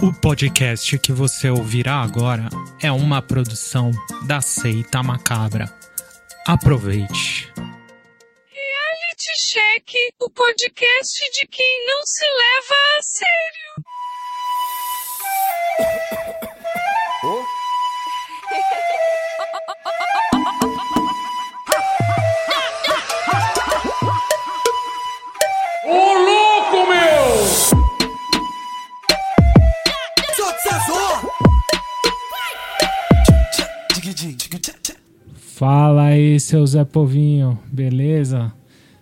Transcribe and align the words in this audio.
O 0.00 0.12
podcast 0.12 0.96
que 1.00 1.12
você 1.12 1.50
ouvirá 1.50 1.96
agora 1.96 2.48
é 2.80 2.92
uma 2.92 3.20
produção 3.20 3.90
da 4.28 4.40
Seita 4.40 5.02
Macabra. 5.02 5.74
Aproveite. 6.46 7.52
Reality 7.56 9.32
Check, 9.40 9.90
o 10.20 10.30
podcast 10.30 11.30
de 11.32 11.48
quem 11.48 11.86
não 11.86 12.06
se 12.06 12.24
leva 12.24 12.74
a 12.96 13.02
sério. 13.02 13.57
Fala 35.58 36.04
aí, 36.04 36.38
seu 36.38 36.64
Zé 36.64 36.84
Povinho, 36.84 37.58
beleza? 37.66 38.52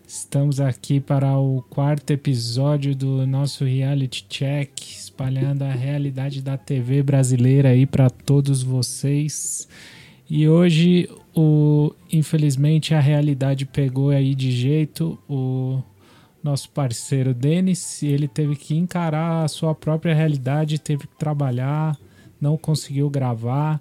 Estamos 0.08 0.58
aqui 0.58 0.98
para 0.98 1.36
o 1.36 1.60
quarto 1.68 2.10
episódio 2.12 2.96
do 2.96 3.26
nosso 3.26 3.62
reality 3.62 4.24
check, 4.26 4.70
espalhando 4.80 5.64
a 5.64 5.70
realidade 5.70 6.40
da 6.40 6.56
TV 6.56 7.02
brasileira 7.02 7.68
aí 7.68 7.84
para 7.84 8.08
todos 8.08 8.62
vocês. 8.62 9.68
E 10.30 10.48
hoje, 10.48 11.10
o, 11.34 11.92
infelizmente, 12.10 12.94
a 12.94 13.00
realidade 13.00 13.66
pegou 13.66 14.08
aí 14.08 14.34
de 14.34 14.50
jeito 14.50 15.18
o 15.28 15.82
nosso 16.42 16.70
parceiro 16.70 17.34
Denis, 17.34 18.02
ele 18.02 18.26
teve 18.26 18.56
que 18.56 18.74
encarar 18.74 19.44
a 19.44 19.48
sua 19.48 19.74
própria 19.74 20.14
realidade, 20.14 20.80
teve 20.80 21.06
que 21.06 21.18
trabalhar, 21.18 21.98
não 22.40 22.56
conseguiu 22.56 23.10
gravar. 23.10 23.78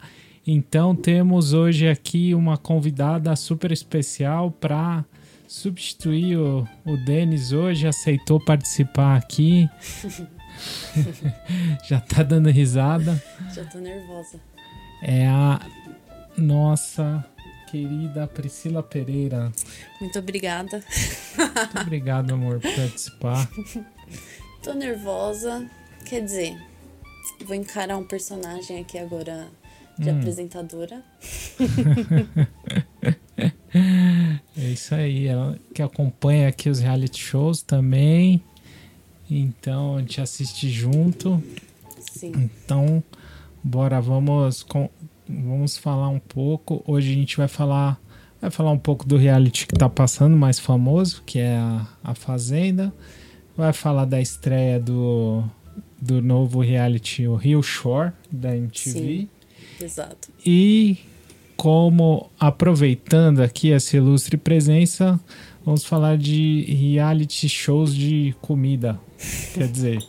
Então 0.47 0.95
temos 0.95 1.53
hoje 1.53 1.87
aqui 1.87 2.35
uma 2.35 2.57
convidada 2.57 3.35
super 3.35 3.71
especial 3.71 4.51
para 4.51 5.03
substituir 5.47 6.37
o, 6.37 6.67
o 6.85 6.97
Denis 6.97 7.51
hoje, 7.51 7.87
aceitou 7.87 8.43
participar 8.43 9.17
aqui. 9.17 9.69
Já 11.87 11.99
tá 11.99 12.23
dando 12.23 12.49
risada. 12.49 13.21
Já 13.53 13.63
tô 13.65 13.79
nervosa. 13.79 14.39
É 15.01 15.27
a 15.27 15.59
nossa 16.37 17.25
querida 17.67 18.27
Priscila 18.27 18.81
Pereira. 18.81 19.51
Muito 19.99 20.17
obrigada. 20.19 20.83
Muito 21.37 21.81
obrigado, 21.81 22.33
amor, 22.33 22.59
por 22.59 22.73
participar. 22.73 23.49
Tô 24.63 24.73
nervosa. 24.73 25.69
Quer 26.05 26.23
dizer, 26.23 26.57
vou 27.45 27.55
encarar 27.55 27.97
um 27.97 28.03
personagem 28.03 28.79
aqui 28.79 28.97
agora 28.97 29.47
de 29.97 30.09
apresentadora. 30.09 31.03
É 34.57 34.69
isso 34.69 34.95
aí, 34.95 35.27
ela 35.27 35.59
que 35.73 35.81
acompanha 35.81 36.47
aqui 36.47 36.69
os 36.69 36.79
reality 36.79 37.19
shows 37.19 37.61
também. 37.61 38.41
Então 39.29 39.97
a 39.97 39.99
gente 39.99 40.21
assiste 40.21 40.69
junto. 40.69 41.43
Sim. 41.99 42.31
Então, 42.37 43.03
bora, 43.63 43.99
vamos 43.99 44.63
com, 44.63 44.89
vamos 45.27 45.77
falar 45.77 46.09
um 46.09 46.19
pouco. 46.19 46.81
Hoje 46.87 47.11
a 47.11 47.13
gente 47.13 47.35
vai 47.35 47.47
falar 47.47 47.99
vai 48.41 48.51
falar 48.51 48.71
um 48.71 48.79
pouco 48.79 49.05
do 49.05 49.17
reality 49.17 49.65
que 49.65 49.73
tá 49.73 49.89
passando, 49.89 50.37
mais 50.37 50.59
famoso, 50.59 51.23
que 51.25 51.39
é 51.39 51.57
a, 51.57 51.87
a 52.03 52.15
Fazenda. 52.15 52.93
Vai 53.57 53.73
falar 53.73 54.05
da 54.05 54.21
estreia 54.21 54.79
do, 54.79 55.43
do 55.99 56.21
novo 56.21 56.61
reality, 56.61 57.27
o 57.27 57.35
Rio 57.35 57.63
Shore, 57.63 58.11
da 58.31 58.55
MTV. 58.55 58.99
Sim. 58.99 59.29
Exato. 59.81 60.29
E 60.45 60.97
como 61.57 62.29
aproveitando 62.39 63.41
aqui 63.41 63.71
essa 63.71 63.95
ilustre 63.97 64.37
presença, 64.37 65.19
vamos 65.65 65.83
falar 65.85 66.17
de 66.17 66.63
reality 66.65 67.47
shows 67.49 67.93
de 67.95 68.35
comida. 68.41 68.99
Quer 69.53 69.67
dizer, 69.67 69.99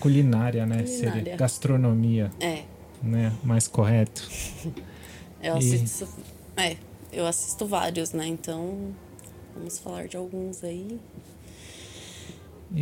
culinária, 0.00 0.64
né? 0.66 0.86
Seria 0.86 1.10
Culinária. 1.12 1.36
gastronomia, 1.36 2.30
É. 2.40 2.62
né? 3.02 3.32
Mais 3.44 3.66
correto. 3.68 4.28
Eu 5.42 5.54
E- 5.54 5.58
assisto. 5.58 6.08
É, 6.56 6.76
eu 7.12 7.24
assisto 7.26 7.64
vários, 7.66 8.12
né? 8.12 8.26
Então, 8.26 8.92
vamos 9.54 9.78
falar 9.78 10.08
de 10.08 10.16
alguns 10.16 10.64
aí. 10.64 10.98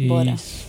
Bora. 0.08 0.30
Isso. 0.32 0.66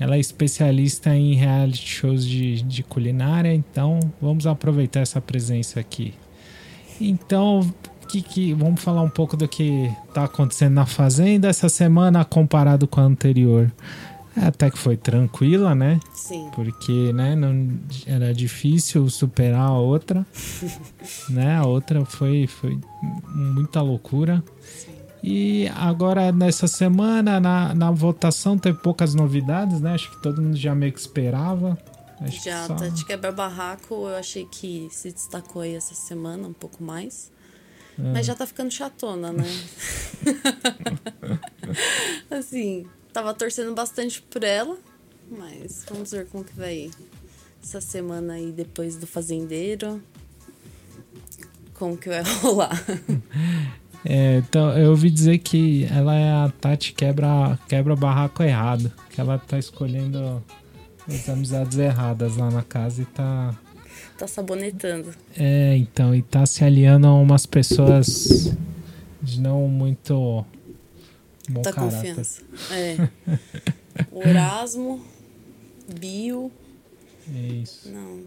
Ela 0.00 0.16
é 0.16 0.20
especialista 0.20 1.14
em 1.14 1.34
reality 1.34 1.86
shows 1.86 2.24
de, 2.24 2.62
de 2.62 2.82
culinária, 2.82 3.52
então 3.52 3.98
vamos 4.20 4.46
aproveitar 4.46 5.00
essa 5.00 5.20
presença 5.20 5.80
aqui. 5.80 6.14
Então, 7.00 7.68
que, 8.08 8.22
que, 8.22 8.54
vamos 8.54 8.80
falar 8.80 9.02
um 9.02 9.10
pouco 9.10 9.36
do 9.36 9.46
que 9.46 9.90
está 10.08 10.24
acontecendo 10.24 10.74
na 10.74 10.86
Fazenda 10.86 11.48
essa 11.48 11.68
semana 11.68 12.24
comparado 12.24 12.88
com 12.88 13.00
a 13.00 13.04
anterior. 13.04 13.70
É, 14.36 14.46
Até 14.46 14.70
que 14.70 14.78
foi 14.78 14.96
tranquila, 14.96 15.74
né? 15.74 16.00
Sim. 16.14 16.48
Porque 16.54 17.12
né, 17.12 17.34
não, 17.34 17.78
era 18.06 18.32
difícil 18.32 19.08
superar 19.10 19.68
a 19.68 19.78
outra. 19.78 20.26
né? 21.28 21.56
A 21.56 21.66
outra 21.66 22.04
foi, 22.04 22.46
foi 22.46 22.78
muita 23.34 23.82
loucura. 23.82 24.42
E 25.22 25.68
agora, 25.74 26.30
nessa 26.30 26.68
semana, 26.68 27.40
na, 27.40 27.74
na 27.74 27.90
votação, 27.90 28.56
teve 28.56 28.78
poucas 28.78 29.14
novidades, 29.14 29.80
né? 29.80 29.94
Acho 29.94 30.10
que 30.10 30.22
todo 30.22 30.40
mundo 30.40 30.56
já 30.56 30.74
meio 30.74 30.92
que 30.92 31.00
esperava. 31.00 31.76
Acho 32.20 32.44
Já 32.44 32.62
que 32.62 32.66
só... 32.66 32.74
tá 32.74 32.88
de 32.88 33.04
quebra-barraco, 33.04 33.94
eu 33.94 34.16
achei 34.16 34.44
que 34.44 34.88
se 34.90 35.12
destacou 35.12 35.62
aí 35.62 35.74
essa 35.74 35.94
semana 35.94 36.48
um 36.48 36.52
pouco 36.52 36.82
mais. 36.82 37.30
É. 37.98 38.12
Mas 38.12 38.26
já 38.26 38.34
tá 38.34 38.46
ficando 38.46 38.70
chatona, 38.70 39.32
né? 39.32 39.44
assim, 42.30 42.86
tava 43.12 43.34
torcendo 43.34 43.74
bastante 43.74 44.22
por 44.22 44.44
ela, 44.44 44.76
mas 45.30 45.84
vamos 45.88 46.10
ver 46.10 46.26
como 46.26 46.44
que 46.44 46.54
vai 46.54 46.74
ir 46.74 46.90
essa 47.62 47.80
semana 47.80 48.34
aí 48.34 48.52
depois 48.52 48.96
do 48.96 49.06
fazendeiro. 49.06 50.02
Como 51.74 51.96
que 51.96 52.08
vai 52.08 52.22
rolar? 52.40 52.72
É, 54.04 54.38
então, 54.38 54.70
eu 54.78 54.90
ouvi 54.90 55.10
dizer 55.10 55.38
que 55.38 55.84
ela 55.90 56.14
é 56.14 56.30
a 56.30 56.52
Tati 56.60 56.92
quebra, 56.92 57.58
quebra 57.68 57.94
barraco 57.96 58.42
errado. 58.42 58.92
Que 59.10 59.20
ela 59.20 59.38
tá 59.38 59.58
escolhendo 59.58 60.42
as 61.06 61.28
amizades 61.28 61.78
erradas 61.78 62.36
lá 62.36 62.50
na 62.50 62.62
casa 62.62 63.02
e 63.02 63.04
tá. 63.06 63.58
tá 64.16 64.26
sabonetando. 64.26 65.12
É, 65.36 65.76
então, 65.76 66.14
e 66.14 66.22
tá 66.22 66.46
se 66.46 66.62
aliando 66.64 67.06
a 67.06 67.14
umas 67.14 67.44
pessoas 67.46 68.54
de 69.20 69.40
não 69.40 69.68
muito 69.68 70.44
bom 71.48 71.62
Tá 71.62 71.72
caráter. 71.72 71.96
confiança. 72.14 72.42
É. 72.72 73.08
O 74.12 74.22
Erasmo, 74.22 75.04
Bio. 75.98 76.52
É 77.34 77.46
isso. 77.54 77.88
Não. 77.90 78.20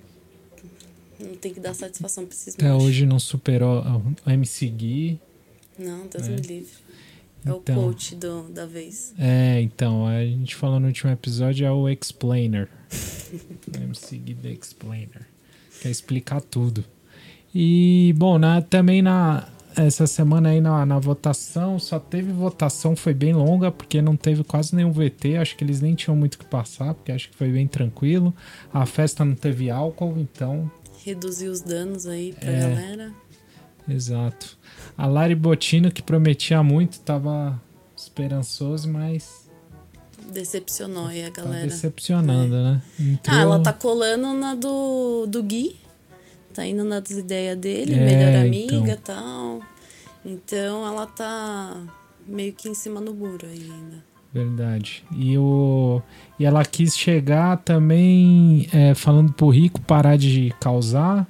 Não 1.18 1.36
tem 1.38 1.54
que 1.54 1.62
dar 1.62 1.74
satisfação 1.74 2.26
pra 2.26 2.34
esses 2.36 2.56
Até 2.56 2.68
machos. 2.68 2.84
hoje 2.84 3.06
não 3.06 3.18
superou 3.20 3.81
o 4.26 4.30
MC 4.30 4.68
Gui. 4.68 5.20
Não, 5.78 6.08
Deus 6.08 6.28
É. 6.28 6.30
me 6.32 6.38
livre. 6.42 6.70
É 7.46 7.52
o 7.52 7.58
Então. 7.58 7.76
coach 7.76 8.16
do, 8.16 8.44
da 8.50 8.66
vez. 8.68 9.14
É, 9.18 9.59
então, 9.62 10.06
a 10.06 10.24
gente 10.24 10.56
falou 10.56 10.80
no 10.80 10.88
último 10.88 11.12
episódio 11.12 11.66
é 11.66 11.72
o 11.72 11.90
Explainer. 11.90 12.68
o 13.74 13.78
MC 13.84 14.18
Gui 14.18 14.36
The 14.36 14.50
Explainer. 14.52 15.26
Quer 15.81 15.90
explicar 15.90 16.42
tudo. 16.42 16.84
E, 17.54 18.14
bom, 18.18 18.38
na, 18.38 18.62
também 18.62 19.02
na 19.02 19.48
essa 19.76 20.06
semana 20.06 20.50
aí 20.50 20.60
na, 20.60 20.86
na 20.86 21.00
votação, 21.00 21.80
só 21.80 21.98
teve 21.98 22.31
votação, 22.34 22.94
foi 22.96 23.14
bem 23.14 23.34
longa, 23.34 23.72
porque 23.72 24.02
não 24.02 24.18
teve 24.18 24.44
quase 24.44 24.76
nenhum 24.76 24.92
VT. 24.92 25.38
Acho 25.38 25.56
que 25.56 25.64
eles 25.64 25.80
nem 25.81 25.96
tinham 25.96 26.16
muito 26.16 26.36
o 26.36 26.40
que 26.40 26.46
passar, 26.46 26.94
porque 26.94 27.12
acho 27.12 27.30
que 27.30 27.36
foi 27.38 27.50
bem 27.52 27.66
tranquilo. 27.68 28.34
A 28.74 28.86
festa 28.86 29.24
não 29.25 29.34
teve 29.34 29.69
álcool, 29.69 30.16
então 30.19 30.69
Reduzir 31.04 31.48
os 31.48 31.62
danos 31.62 32.06
aí 32.06 32.34
pra 32.40 32.51
É. 32.51 32.60
galera. 32.60 33.13
Exato. 33.88 34.57
A 34.98 35.06
Lari 35.07 35.36
Botino, 35.36 35.92
que 35.92 36.01
prometia 36.01 36.62
muito, 36.63 37.00
tava 37.00 37.60
esperançoso, 37.95 38.89
mas 38.89 39.50
Decepcionou 40.31 41.07
aí 41.07 41.25
a 41.25 41.31
tá 41.31 41.42
galera. 41.44 41.68
decepcionando, 41.68 42.56
né? 42.56 42.81
Entrou- 43.00 43.36
Ah, 43.38 43.42
ela 43.42 43.60
tá 43.60 43.74
colando 43.74 44.33
na 44.33 44.56
do, 44.56 45.25
do 45.28 45.44
Gui. 45.44 45.75
Tá 46.54 46.66
indo 46.66 46.83
nas 46.83 47.10
ideias 47.10 47.57
dele, 47.57 47.94
É, 47.95 47.98
melhor 48.06 48.45
amiga 48.45 48.74
e 48.75 48.78
então. 48.78 48.98
tal. 49.04 49.62
Então 50.25 50.86
ela 50.86 51.06
tá 51.07 51.81
meio 52.28 52.54
que 52.54 52.69
em 52.69 52.74
cima 52.74 53.01
do 53.01 53.13
muro 53.13 53.45
ainda. 53.48 54.04
Verdade. 54.33 55.04
E, 55.13 55.38
o... 55.38 56.01
e 56.39 56.45
ela 56.45 56.63
quis 56.63 56.95
chegar 56.98 57.57
também 57.57 58.68
é, 58.72 58.94
falando 58.94 59.33
pro 59.33 59.50
Rico 59.50 59.81
parar 59.81 60.18
de 60.18 60.54
causar, 60.60 61.28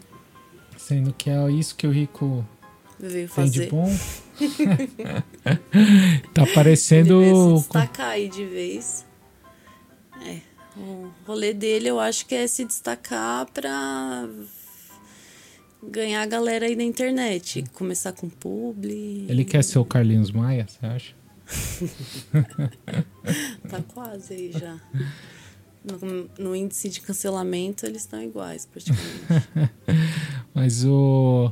sendo 0.92 1.14
que 1.14 1.30
é 1.30 1.50
isso 1.50 1.74
que 1.74 1.88
o 1.88 1.90
Rico 1.92 2.46
Veio 3.00 3.30
tem 3.30 3.50
de 3.50 3.68
bom. 3.68 3.90
tá 6.34 6.46
parecendo. 6.54 7.56
destacar 7.56 8.10
aí 8.10 8.28
de 8.28 8.46
vez. 8.46 9.06
É, 10.28 10.40
O 10.76 11.10
rolê 11.26 11.54
dele 11.54 11.88
eu 11.88 11.98
acho 11.98 12.26
que 12.26 12.36
é 12.36 12.46
se 12.46 12.66
destacar 12.66 13.46
pra 13.54 14.28
ganhar 15.82 16.24
a 16.24 16.26
galera 16.26 16.66
aí 16.66 16.76
na 16.76 16.84
internet. 16.84 17.64
Começar 17.72 18.12
com 18.12 18.30
publi. 18.30 19.26
Ele 19.30 19.46
quer 19.46 19.64
ser 19.64 19.80
o 19.80 19.86
Carlinhos 19.86 20.30
Maia, 20.30 20.68
você 20.68 20.86
acha? 20.86 21.16
Tá 23.70 23.82
quase 23.94 24.34
aí 24.34 24.52
já. 24.52 24.78
No, 25.84 26.30
no 26.38 26.56
índice 26.56 26.90
de 26.90 27.00
cancelamento, 27.00 27.86
eles 27.86 28.02
estão 28.02 28.22
iguais, 28.22 28.66
praticamente. 28.66 29.72
Mas 30.54 30.84
o, 30.86 31.52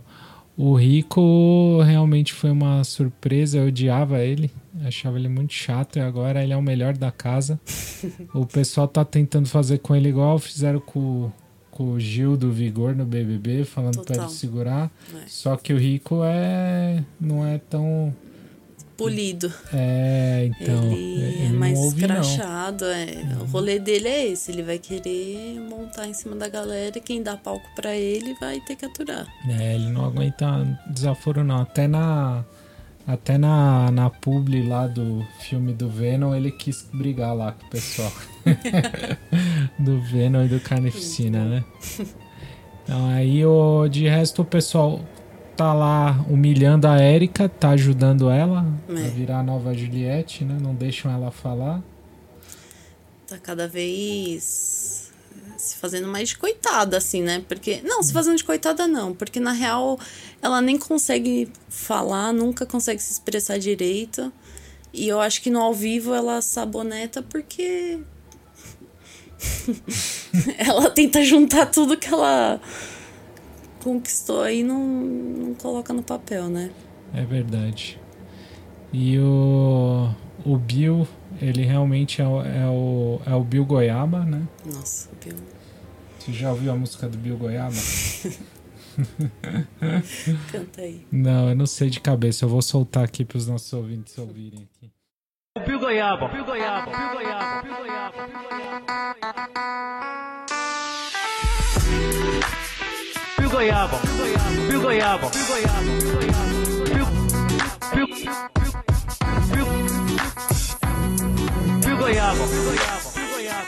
o 0.57 0.75
Rico 0.75 1.81
realmente 1.84 2.34
foi 2.34 2.51
uma 2.51 2.84
surpresa. 2.84 3.57
Eu 3.57 3.68
odiava 3.68 4.19
ele, 4.19 4.51
achava 4.86 5.18
ele 5.18 5.30
muito 5.30 5.54
chato 5.54 5.98
e 5.98 6.01
agora 6.01 6.44
ele 6.44 6.54
é 6.54 6.57
o 6.57 6.62
melhor 6.62 6.98
da 6.98 7.12
casa. 7.12 7.60
o 8.34 8.46
pessoal 8.46 8.88
tá 8.88 9.06
tentando 9.06 9.48
fazer 9.48 9.80
com 9.80 9.96
ele 9.96 10.10
igual 10.10 10.38
fizeram 10.38 10.80
com, 10.80 11.31
com 11.72 11.92
o 11.94 12.00
Gil 12.00 12.36
do 12.36 12.51
Vigor 12.51 12.96
no 12.96 13.06
BBB, 13.06 13.63
falando 13.63 13.96
Total. 13.96 14.25
ele 14.25 14.30
segurar. 14.30 14.92
É. 15.13 15.28
Só 15.28 15.56
que 15.56 15.74
o 15.74 15.78
Rico 15.78 16.22
é 16.24 17.04
não 17.19 17.46
é 17.46 17.57
tão. 17.57 18.13
Polido. 19.00 19.51
É, 19.74 20.50
então. 20.51 20.92
ele 20.92 21.24
é 21.24 21.46
ele 21.46 21.57
mais 21.57 21.74
não 21.74 21.86
ouve, 21.86 22.06
não. 22.06 22.22
escrachado. 22.22 22.86
É. 22.86 23.07
O 23.42 23.46
rolê 23.46 23.80
dele 23.80 24.07
é 24.07 24.28
esse. 24.28 24.51
Ele 24.51 24.62
vai 24.62 24.78
querer 24.78 25.60
montar 25.69 26.07
em 26.07 26.13
cima 26.13 26.36
da 26.36 26.50
galera 26.50 26.98
e 26.98 27.01
quem 27.01 27.24
dá 27.24 27.38
palco 27.38 27.66
pra 27.75 27.96
ele 27.96 28.36
vai 28.42 28.60
ter 28.60 28.75
que 28.75 28.86
aturar. 28.86 29.25
É, 29.48 29.75
ele 29.75 29.90
não 29.90 30.06
aguenta 30.06 30.46
desaforo 30.88 31.44
não. 31.44 31.62
Até 31.62 31.88
na 31.88 32.44
até 33.07 33.40
na, 33.40 33.90
na 33.90 34.10
publi 34.10 34.68
lá 34.68 34.86
do 34.86 35.25
filme 35.40 35.74
do 35.74 35.90
Venom, 35.90 36.36
ele 36.36 36.51
quis 36.51 36.88
brigar 36.94 37.36
lá 37.36 37.54
com 37.54 37.66
o 37.66 37.69
pessoal. 37.69 38.12
do 39.80 40.00
Venom 40.01 40.44
e 40.44 40.48
do 40.48 40.60
Carnificina, 40.60 41.44
né? 41.46 41.63
Então 42.84 43.07
aí 43.07 43.46
o, 43.46 43.88
de 43.88 44.07
resto 44.07 44.42
o 44.42 44.46
pessoal 44.46 45.00
tá 45.60 45.74
lá 45.74 46.26
humilhando 46.30 46.88
a 46.88 47.04
Erika, 47.04 47.50
tá 47.50 47.72
ajudando 47.72 48.30
ela 48.30 48.66
a 48.88 48.94
É. 48.94 49.10
virar 49.10 49.40
a 49.40 49.44
nova 49.44 49.74
Juliette, 49.74 50.46
né? 50.46 50.58
Não 50.58 50.74
deixam 50.74 51.12
ela 51.12 51.32
falar. 51.32 51.84
Tá 53.28 53.38
cada 53.38 53.68
vez 53.68 55.12
se 55.58 55.76
fazendo 55.76 56.08
mais 56.08 56.30
de 56.30 56.38
coitada, 56.38 56.96
assim, 56.96 57.22
né? 57.22 57.44
Porque. 57.46 57.82
Não, 57.84 58.02
se 58.02 58.14
fazendo 58.14 58.38
de 58.38 58.44
coitada, 58.46 58.88
não. 58.88 59.14
Porque 59.14 59.38
na 59.38 59.52
real 59.52 60.00
ela 60.42 60.62
nem 60.62 60.78
consegue 60.78 61.52
falar, 61.68 62.32
nunca 62.32 62.66
consegue 62.66 63.02
se 63.04 63.12
expressar 63.12 63.60
direito. 63.60 64.32
E 64.94 65.10
eu 65.10 65.20
acho 65.20 65.42
que 65.42 65.50
no 65.50 65.60
ao 65.60 65.74
vivo 65.74 66.14
ela 66.14 66.42
saboneta 66.42 67.22
porque. 67.22 68.00
ela 70.58 70.90
tenta 70.90 71.22
juntar 71.22 71.66
tudo 71.66 71.98
que 71.98 72.08
ela 72.08 72.62
conquistou 73.84 74.42
aí 74.42 74.60
e 74.60 74.64
não, 74.64 74.86
não 74.86 75.54
coloca 75.56 75.94
no 75.94 76.04
papel, 76.04 76.50
né? 76.50 76.72
É 77.14 77.24
verdade. 77.24 78.00
E 78.92 79.18
o, 79.20 80.10
o 80.46 80.58
Bill, 80.58 81.08
ele 81.42 81.64
realmente 81.64 82.22
é 82.22 82.28
o, 82.28 82.42
é, 82.42 82.68
o, 82.68 83.22
é 83.26 83.34
o 83.34 83.44
Bill 83.44 83.66
Goiaba, 83.66 84.26
né? 84.26 84.48
Nossa, 84.66 85.10
viu? 85.22 85.36
Você 86.20 86.34
já 86.34 86.52
ouviu 86.52 86.72
a 86.72 86.76
música 86.76 87.08
do 87.08 87.18
Bill 87.18 87.38
Goiaba? 87.38 87.76
Canta 90.52 90.82
aí. 90.82 91.06
Não, 91.12 91.50
eu 91.50 91.56
não 91.56 91.66
sei 91.66 91.90
de 91.90 92.00
cabeça. 92.00 92.46
Eu 92.46 92.50
vou 92.50 92.62
soltar 92.62 93.04
aqui 93.04 93.24
para 93.24 93.38
os 93.38 93.48
nossos 93.48 93.72
ouvintes 93.74 94.18
ouvirem 94.18 94.68
aqui. 94.74 94.92
Pio 95.66 95.80
goiaba, 95.80 96.30
pio 96.30 96.46
goiaba, 96.46 96.92
pio 96.92 97.10
goiaba, 97.14 97.62
pio 97.64 97.75
goiaba, 97.78 98.28
pio 98.28 98.40
goiaba. 98.50 99.00
Pio 101.86 102.20
goiaba, 102.22 102.59
pio 103.39 103.50
goiaba, 103.50 103.97
pio 104.68 104.81
goiaba, 104.81 105.30
pio 105.30 105.45
pio 107.94 108.07
pio 109.53 109.65
pio 111.81 111.97
goiaba, 111.97 112.44
pio 112.47 112.63
goiaba, 112.65 113.09
pio 113.15 113.27
goiaba, 113.33 113.65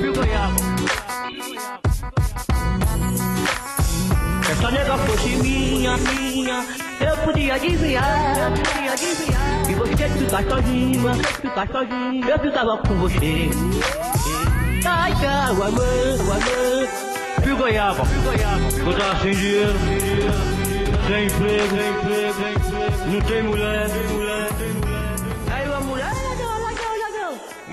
pio 0.00 0.12
goiaba. 0.14 0.56
Essa 4.50 4.70
nega 4.70 4.96
fosse 4.98 5.36
minha, 5.36 5.96
minha, 5.98 6.64
eu 7.00 7.16
podia 7.18 7.58
desviar, 7.58 8.52
podia 8.52 8.96
desviar. 8.96 9.70
E 9.70 9.74
você 9.74 10.08
ficar 10.08 10.42
sozinha, 10.44 11.14
ficar 11.42 11.68
sozinha, 11.68 12.26
eu 12.26 12.38
ficava 12.38 12.78
com 12.78 12.94
você. 12.96 13.50
Ai, 14.84 15.12
calma, 15.20 15.66
amor, 15.66 15.84
amor. 16.20 17.12
Fio 17.42 17.56
goiaba, 17.56 18.02
tava 18.98 19.22
sem 19.22 19.32
dinheiro, 19.32 19.72
sem 21.06 21.26
emprego. 21.26 21.76
Não 23.12 23.20
tem 23.20 23.42
mulher. 23.42 23.86
Aí 25.50 25.68
uma 25.68 25.80
mulher, 25.80 26.12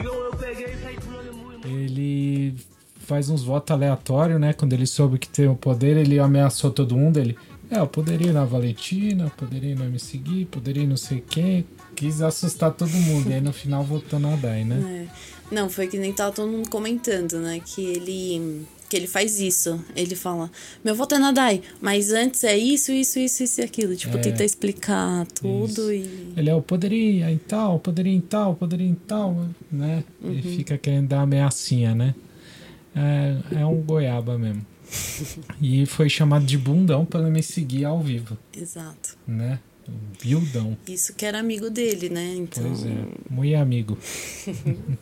eu, 0.03 0.31
peguei 0.37 0.73
e 0.73 0.81
saí 0.81 0.97
pulando 0.97 1.33
muito. 1.33 1.67
Ele 1.67 2.55
faz 2.99 3.29
uns 3.29 3.43
votos 3.43 3.71
aleatórios, 3.71 4.39
né? 4.39 4.53
Quando 4.53 4.73
ele 4.73 4.85
soube 4.85 5.17
que 5.17 5.29
tem 5.29 5.47
o 5.47 5.55
poder, 5.55 5.97
ele 5.97 6.19
ameaçou 6.19 6.71
todo 6.71 6.95
mundo. 6.95 7.17
Ele, 7.17 7.35
é, 7.71 7.79
eu 7.79 7.87
poderia 7.87 8.29
ir 8.29 8.33
na 8.33 8.45
Valentina, 8.45 9.31
poderia 9.35 9.75
na 9.75 9.85
me 9.85 9.99
seguir, 9.99 10.45
poderia 10.45 10.85
não 10.85 10.97
sei 10.97 11.23
quem. 11.27 11.65
Quis 11.99 12.21
assustar 12.21 12.71
todo 12.71 12.89
mundo. 12.91 13.29
E 13.29 13.33
aí 13.33 13.41
no 13.41 13.51
final 13.53 13.83
votou 13.83 14.19
na 14.19 14.35
Dai, 14.35 14.63
né? 14.63 15.07
É. 15.11 15.53
Não, 15.53 15.69
foi 15.69 15.87
que 15.87 15.97
nem 15.97 16.13
tava 16.13 16.31
todo 16.31 16.49
mundo 16.49 16.69
comentando, 16.69 17.39
né? 17.39 17.59
Que 17.65 17.81
ele. 17.85 18.65
Que 18.87 18.97
ele 18.97 19.05
faz 19.07 19.39
isso. 19.39 19.79
Ele 19.95 20.15
fala, 20.15 20.49
meu 20.83 20.95
voto 20.95 21.13
é 21.13 21.19
na 21.19 21.31
Dai, 21.31 21.61
mas 21.79 22.11
antes 22.11 22.43
é 22.43 22.57
isso, 22.57 22.91
isso, 22.91 23.19
isso, 23.19 23.43
isso 23.43 23.61
e 23.61 23.63
aquilo. 23.63 23.95
Tipo, 23.95 24.17
É. 24.17 24.21
tenta 24.21 24.43
explicar 24.43 25.27
tudo 25.27 25.65
Isso. 25.65 25.93
e. 25.93 26.33
Ele 26.37 26.49
é 26.49 26.55
o 26.55 26.61
poderia 26.61 27.29
em 27.29 27.37
tal, 27.37 27.79
poderia 27.79 28.13
em 28.13 28.21
tal, 28.21 28.55
poderia 28.55 28.87
em 28.87 28.95
tal, 28.95 29.45
né? 29.71 30.03
Ele 30.23 30.41
fica 30.41 30.77
querendo 30.77 31.09
dar 31.09 31.17
uma 31.17 31.23
ameaçinha, 31.23 31.93
né? 31.93 32.15
É, 32.95 33.59
é 33.61 33.65
um 33.65 33.75
goiaba 33.81 34.37
mesmo. 34.37 34.65
e 35.61 35.85
foi 35.85 36.09
chamado 36.09 36.45
de 36.45 36.57
bundão 36.57 37.05
pra 37.05 37.21
me 37.21 37.43
seguir 37.43 37.85
ao 37.85 38.01
vivo, 38.01 38.35
Exato. 38.57 39.15
né? 39.27 39.59
Bildão. 40.21 40.77
Isso 40.87 41.13
que 41.13 41.25
era 41.25 41.39
amigo 41.39 41.69
dele, 41.69 42.09
né? 42.09 42.35
Então. 42.35 42.63
Pois 42.63 42.85
é, 42.85 42.95
muito 43.29 43.55
amigo. 43.55 43.97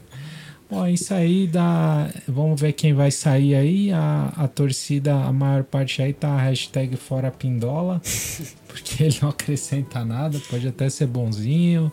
Bom, 0.70 0.86
isso 0.86 1.14
aí 1.14 1.48
dá. 1.48 2.10
Vamos 2.28 2.60
ver 2.60 2.74
quem 2.74 2.94
vai 2.94 3.10
sair 3.10 3.56
aí. 3.56 3.92
A, 3.92 4.34
a 4.36 4.48
torcida, 4.48 5.16
a 5.16 5.32
maior 5.32 5.64
parte 5.64 6.02
aí 6.02 6.12
tá 6.12 6.30
a 6.30 6.42
hashtag 6.42 6.98
fora 6.98 7.32
Pindola, 7.32 8.02
porque 8.68 9.04
ele 9.04 9.18
não 9.22 9.30
acrescenta 9.30 10.04
nada, 10.04 10.40
pode 10.50 10.68
até 10.68 10.90
ser 10.90 11.08
bonzinho. 11.08 11.92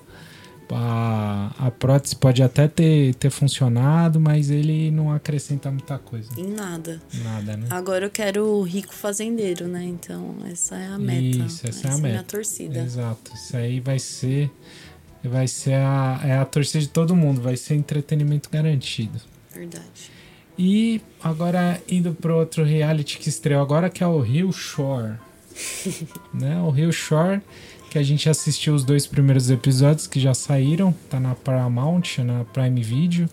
A, 0.71 1.53
a 1.59 1.71
prótese 1.71 2.17
pode 2.17 2.43
até 2.43 2.67
ter, 2.67 3.15
ter 3.15 3.31
funcionado, 3.31 4.19
mas 4.19 4.51
ele 4.51 4.91
não 4.91 5.13
acrescenta 5.13 5.71
muita 5.71 5.99
coisa. 5.99 6.31
Em 6.39 6.49
nada. 6.49 7.01
Nada, 7.23 7.57
né? 7.57 7.67
Agora 7.71 8.07
eu 8.07 8.11
quero 8.11 8.47
o 8.47 8.63
rico 8.63 8.95
fazendeiro, 8.95 9.69
né? 9.69 9.85
Então, 9.85 10.37
essa 10.51 10.77
é 10.77 10.87
a 10.87 10.99
meta. 10.99 11.45
Isso, 11.45 11.67
essa 11.69 11.89
é 11.89 11.91
a 11.91 11.99
minha 11.99 12.13
meta. 12.15 12.25
torcida. 12.25 12.81
Exato. 12.81 13.33
Isso 13.35 13.57
aí 13.57 13.81
vai 13.81 13.99
ser. 13.99 14.51
Vai 15.23 15.49
ser 15.49 15.75
a, 15.75 16.21
é 16.23 16.37
a 16.37 16.45
torcida 16.45 16.81
de 16.81 16.89
todo 16.89 17.17
mundo, 17.17 17.41
vai 17.41 17.57
ser 17.57 17.75
entretenimento 17.75 18.51
garantido. 18.51 19.19
Verdade. 19.55 20.13
E 20.59 21.01
agora 21.23 21.81
indo 21.89 22.15
para 22.15 22.35
outro 22.35 22.63
reality 22.63 23.19
que 23.19 23.29
estreou 23.29 23.63
agora, 23.63 23.89
que 23.89 24.05
é 24.05 24.07
o 24.07 24.21
Rio 24.21 24.53
Shore. 24.53 25.15
né? 26.33 26.61
O 26.61 26.71
Rio 26.71 26.93
Shore, 26.93 27.41
que 27.95 27.99
a 28.01 28.03
gente 28.03 28.29
assistiu 28.29 28.75
os 28.75 28.83
dois 28.83 29.07
primeiros 29.07 29.51
episódios 29.53 30.09
que 30.09 30.19
já 30.19 30.35
saíram, 30.35 30.93
tá 31.09 31.21
na 31.21 31.37
Paramount, 31.37 32.19
na 32.25 32.43
Prime 32.43 32.83
Video. 32.83 33.29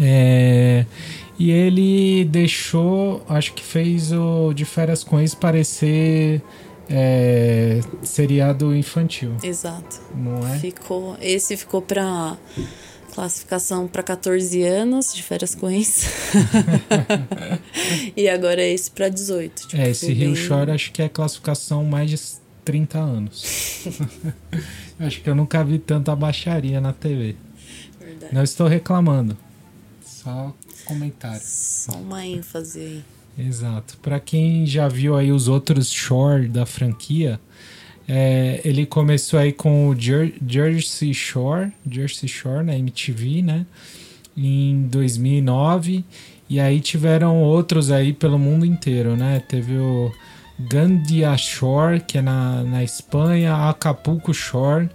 É, 0.00 0.86
e 1.36 1.50
ele 1.50 2.24
deixou, 2.26 3.24
acho 3.28 3.52
que 3.52 3.64
fez 3.64 4.12
o 4.12 4.52
de 4.54 4.64
férias 4.64 5.02
com 5.02 5.18
ex 5.18 5.34
parecer 5.34 6.40
é, 6.88 7.80
seriado 8.04 8.72
infantil, 8.72 9.32
Exato. 9.42 10.00
não 10.14 10.46
é? 10.46 10.56
Ficou, 10.60 11.16
esse 11.20 11.56
ficou 11.56 11.82
pra 11.82 12.36
classificação 13.12 13.88
para 13.88 14.04
14 14.04 14.62
anos 14.62 15.12
de 15.12 15.24
férias 15.24 15.56
com 15.56 15.68
ex. 15.68 16.06
e 18.16 18.28
agora 18.28 18.62
é 18.62 18.72
esse 18.72 18.92
para 18.92 19.08
18. 19.08 19.66
Tipo, 19.68 19.82
É, 19.82 19.90
esse 19.90 20.12
Rio 20.12 20.34
bem- 20.34 20.36
Shore 20.36 20.70
acho 20.70 20.92
que 20.92 21.02
é 21.02 21.08
classificação 21.08 21.82
mais 21.84 22.08
de 22.10 22.16
30 22.70 22.98
anos. 22.98 23.84
acho 25.00 25.20
que 25.20 25.28
eu 25.28 25.34
nunca 25.34 25.64
vi 25.64 25.80
tanta 25.80 26.14
baixaria 26.14 26.80
na 26.80 26.92
TV. 26.92 27.34
Verdade. 27.98 28.32
Não 28.32 28.44
estou 28.44 28.68
reclamando. 28.68 29.36
Só 30.04 30.54
comentário. 30.84 31.40
Só 31.42 31.94
uma 31.94 32.24
ênfase 32.24 32.78
aí. 32.78 33.04
Exato. 33.36 33.98
Pra 34.00 34.20
quem 34.20 34.64
já 34.66 34.86
viu 34.86 35.16
aí 35.16 35.32
os 35.32 35.48
outros 35.48 35.90
Shore 35.90 36.46
da 36.46 36.64
franquia, 36.64 37.40
É, 38.06 38.60
ele 38.64 38.86
começou 38.86 39.38
aí 39.38 39.52
com 39.52 39.88
o 39.88 40.00
Jer 40.00 40.34
Jersey 40.44 41.14
Shore, 41.14 41.72
Jersey 41.88 42.28
Shore 42.28 42.64
na 42.64 42.76
MTV, 42.76 43.42
né? 43.42 43.66
Em 44.36 44.82
2009. 44.88 46.04
E 46.48 46.58
aí 46.60 46.80
tiveram 46.80 47.42
outros 47.42 47.90
aí 47.90 48.12
pelo 48.12 48.38
mundo 48.38 48.64
inteiro, 48.64 49.16
né? 49.16 49.40
Teve 49.48 49.76
o 49.76 50.12
Gandia 50.68 51.36
Shore, 51.36 52.00
que 52.00 52.18
é 52.18 52.22
na, 52.22 52.62
na 52.62 52.82
Espanha, 52.84 53.68
Acapulco 53.68 54.32
Shore, 54.34 54.90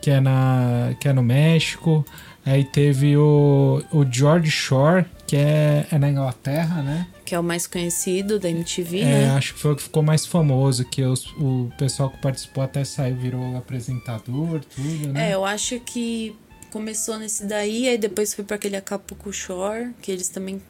que 0.00 0.10
é, 0.10 0.20
na, 0.20 0.94
que 1.00 1.08
é 1.08 1.12
no 1.12 1.22
México. 1.22 2.04
Aí 2.44 2.64
teve 2.64 3.16
o, 3.16 3.82
o 3.92 4.04
George 4.10 4.50
Shore, 4.50 5.04
que 5.26 5.36
é, 5.36 5.86
é 5.90 5.98
na 5.98 6.08
Inglaterra, 6.10 6.82
né? 6.82 7.06
Que 7.24 7.34
é 7.34 7.38
o 7.38 7.42
mais 7.44 7.66
conhecido 7.66 8.38
da 8.40 8.48
MTV, 8.48 9.00
É, 9.00 9.04
né? 9.04 9.30
acho 9.32 9.54
que 9.54 9.60
foi 9.60 9.72
o 9.72 9.76
que 9.76 9.82
ficou 9.82 10.02
mais 10.02 10.24
famoso, 10.26 10.84
que 10.84 11.02
os- 11.02 11.26
o 11.36 11.70
pessoal 11.78 12.10
que 12.10 12.16
participou 12.18 12.64
até 12.64 12.82
saiu, 12.82 13.14
virou 13.16 13.56
apresentador, 13.56 14.64
tudo, 14.64 15.12
né? 15.12 15.30
É, 15.30 15.34
eu 15.34 15.44
acho 15.44 15.78
que 15.80 16.34
começou 16.72 17.18
nesse 17.18 17.44
daí, 17.46 17.88
aí 17.88 17.98
depois 17.98 18.32
foi 18.34 18.44
pra 18.44 18.56
aquele 18.56 18.76
Acapulco 18.76 19.32
Shore, 19.32 19.90
que 20.00 20.10
eles 20.10 20.28
também 20.28 20.60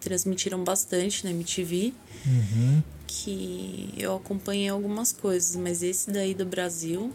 transmitiram 0.00 0.62
bastante 0.64 1.24
na 1.24 1.30
MTV. 1.30 1.92
Uhum. 2.26 2.82
Que 3.16 3.94
eu 3.96 4.16
acompanhei 4.16 4.68
algumas 4.68 5.12
coisas, 5.12 5.54
mas 5.56 5.82
esse 5.82 6.10
daí 6.10 6.34
do 6.34 6.44
Brasil. 6.44 7.12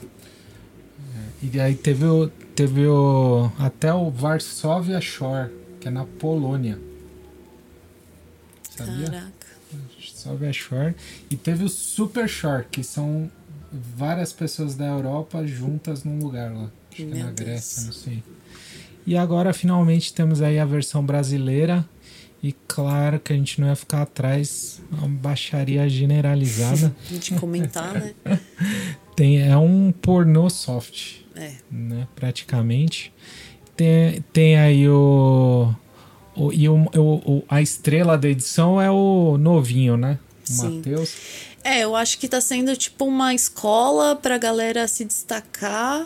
E 1.41 1.59
aí 1.59 1.75
teve 1.75 2.05
o, 2.05 2.29
teve 2.55 2.87
o 2.87 3.51
até 3.57 3.93
o 3.93 4.09
Varsovia 4.09 4.99
Shore, 5.01 5.51
que 5.79 5.87
é 5.87 5.91
na 5.91 6.05
Polônia. 6.05 6.79
Sabia? 8.75 9.05
Caraca. 9.05 9.47
Varsovia 9.71 10.53
Shore. 10.53 10.95
E 11.29 11.35
teve 11.35 11.63
o 11.63 11.69
Super 11.69 12.27
Shore, 12.27 12.65
que 12.71 12.83
são 12.83 13.29
várias 13.71 14.33
pessoas 14.33 14.75
da 14.75 14.85
Europa 14.85 15.45
juntas 15.45 16.03
num 16.03 16.19
lugar 16.19 16.51
lá. 16.51 16.69
Acho 16.91 16.95
que 16.95 17.03
é 17.03 17.05
na 17.05 17.25
Deus. 17.25 17.35
Grécia, 17.35 17.83
não 17.83 17.93
sei. 17.93 18.23
E 19.05 19.15
agora 19.15 19.53
finalmente 19.53 20.13
temos 20.13 20.41
aí 20.41 20.59
a 20.59 20.65
versão 20.65 21.05
brasileira. 21.05 21.85
E 22.41 22.53
claro 22.67 23.19
que 23.19 23.33
a 23.33 23.35
gente 23.35 23.59
não 23.59 23.67
ia 23.67 23.75
ficar 23.75 24.01
atrás, 24.03 24.81
uma 24.91 25.07
baixaria 25.09 25.87
generalizada. 25.89 26.95
De 27.11 27.33
comentar, 27.35 27.93
né? 27.95 28.13
Tem, 29.15 29.41
é 29.41 29.57
um 29.57 29.91
pornô 29.91 30.49
soft. 30.49 31.17
É. 31.35 31.53
né, 31.71 32.07
praticamente. 32.15 33.13
Tem, 33.75 34.21
tem 34.33 34.57
aí 34.57 34.89
o, 34.89 35.73
o 36.35 36.51
e 36.51 36.67
o, 36.67 36.85
o- 36.95 37.43
a 37.47 37.61
estrela 37.61 38.17
da 38.17 38.27
edição 38.27 38.81
é 38.81 38.91
o 38.91 39.37
novinho, 39.37 39.95
né? 39.95 40.19
O. 40.49 40.53
Matheus. 40.63 41.15
É, 41.63 41.79
eu 41.81 41.95
acho 41.95 42.17
que 42.19 42.27
tá 42.27 42.41
sendo 42.41 42.75
tipo 42.75 43.05
uma 43.05 43.33
escola 43.33 44.15
pra 44.15 44.37
galera 44.37 44.85
se 44.87 45.05
destacar, 45.05 46.05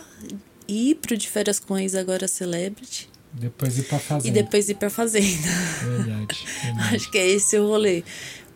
ir 0.68 0.96
pro 0.96 1.16
de 1.16 1.28
férias 1.28 1.58
com 1.58 1.76
ex 1.78 1.94
agora 1.96 2.28
celebrity 2.28 3.08
Depois 3.34 3.76
ir 3.78 3.82
pra 3.82 3.98
e 3.98 4.00
fazenda. 4.00 4.42
depois 4.42 4.68
ir 4.68 4.74
pra 4.74 4.88
fazenda. 4.88 5.48
Verdade. 5.82 6.46
verdade. 6.62 6.96
Acho 6.96 7.10
que 7.10 7.18
é 7.18 7.26
esse 7.28 7.58
o 7.58 7.66
rolê. 7.66 8.04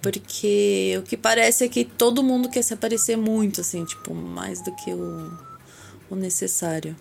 Porque 0.00 0.96
o 0.98 1.02
que 1.02 1.16
parece 1.16 1.64
é 1.64 1.68
que 1.68 1.84
todo 1.84 2.22
mundo 2.22 2.48
quer 2.48 2.62
se 2.62 2.72
aparecer 2.72 3.16
muito, 3.16 3.60
assim, 3.60 3.84
tipo, 3.84 4.14
mais 4.14 4.62
do 4.62 4.74
que 4.76 4.92
o, 4.92 5.32
o 6.08 6.14
necessário. 6.14 6.94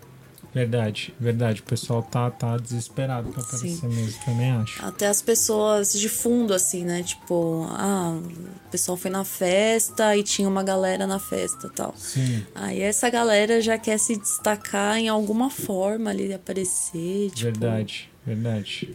Verdade, 0.57 1.13
verdade. 1.19 1.61
O 1.61 1.63
pessoal 1.63 2.01
tá, 2.01 2.31
tá 2.31 2.57
desesperado 2.57 3.29
pra 3.29 3.43
aparecer 3.43 3.87
mesmo, 3.87 4.19
também 4.25 4.49
acho. 4.51 4.83
Até 4.83 5.05
as 5.05 5.21
pessoas 5.21 5.93
de 5.93 6.09
fundo, 6.09 6.51
assim, 6.51 6.83
né? 6.83 7.03
Tipo, 7.03 7.67
ah, 7.69 8.19
o 8.65 8.69
pessoal 8.71 8.97
foi 8.97 9.11
na 9.11 9.23
festa 9.23 10.17
e 10.17 10.23
tinha 10.23 10.49
uma 10.49 10.63
galera 10.63 11.05
na 11.05 11.19
festa 11.19 11.69
tal. 11.69 11.93
Sim, 11.95 12.43
Aí 12.55 12.81
essa 12.81 13.07
galera 13.07 13.61
já 13.61 13.77
quer 13.77 13.99
se 13.99 14.17
destacar 14.17 14.97
em 14.97 15.07
alguma 15.09 15.51
forma 15.51 16.09
ali, 16.09 16.33
aparecer, 16.33 17.29
tipo... 17.29 17.43
verdade, 17.43 18.09
verdade. 18.25 18.89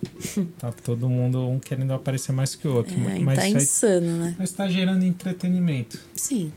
tá 0.58 0.72
todo 0.72 1.08
mundo 1.10 1.46
um 1.46 1.58
querendo 1.58 1.92
aparecer 1.92 2.32
mais 2.32 2.54
que 2.54 2.66
o 2.66 2.74
outro. 2.74 2.94
É, 2.94 3.18
mas, 3.18 3.38
tá 3.38 3.46
isso 3.48 3.56
aí- 3.56 3.62
insano, 3.62 4.16
né? 4.16 4.34
mas 4.38 4.50
tá 4.50 4.66
gerando 4.66 5.04
entretenimento. 5.04 6.00
Sim. 6.14 6.50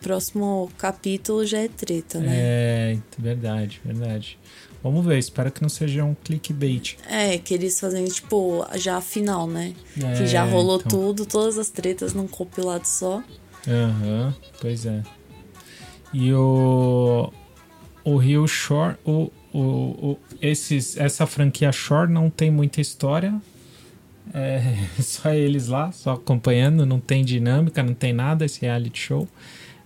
Próximo 0.00 0.70
capítulo 0.78 1.44
já 1.46 1.58
é 1.58 1.68
treta, 1.68 2.18
né? 2.18 2.28
É, 2.34 2.98
verdade, 3.18 3.80
verdade. 3.84 4.38
Vamos 4.82 5.04
ver, 5.06 5.18
espero 5.18 5.50
que 5.52 5.62
não 5.62 5.68
seja 5.68 6.04
um 6.04 6.14
clickbait. 6.14 6.96
É, 7.08 7.38
que 7.38 7.54
eles 7.54 7.78
fazem, 7.78 8.04
tipo, 8.06 8.66
já 8.74 8.96
a 8.96 9.00
final, 9.00 9.46
né? 9.46 9.74
É, 10.02 10.16
que 10.18 10.26
já 10.26 10.44
rolou 10.44 10.76
então. 10.78 10.90
tudo, 10.90 11.24
todas 11.24 11.56
as 11.56 11.70
tretas 11.70 12.12
num 12.14 12.26
compilado 12.26 12.86
só. 12.86 13.22
Aham, 13.68 14.34
pois 14.60 14.84
é. 14.86 15.02
E 16.12 16.32
o. 16.34 17.32
O 18.04 18.16
Rio 18.16 18.46
Shore. 18.48 18.96
O, 19.04 19.30
o, 19.52 19.58
o- 19.60 20.18
esses, 20.40 20.96
essa 20.96 21.26
franquia 21.26 21.70
Shore 21.70 22.10
não 22.10 22.28
tem 22.28 22.50
muita 22.50 22.80
história. 22.80 23.40
É 24.34 24.62
só 25.02 25.30
eles 25.30 25.68
lá, 25.68 25.92
só 25.92 26.12
acompanhando, 26.12 26.86
não 26.86 27.00
tem 27.00 27.24
dinâmica, 27.24 27.82
não 27.82 27.94
tem 27.94 28.12
nada 28.12 28.44
esse 28.44 28.60
reality 28.60 28.98
show. 28.98 29.28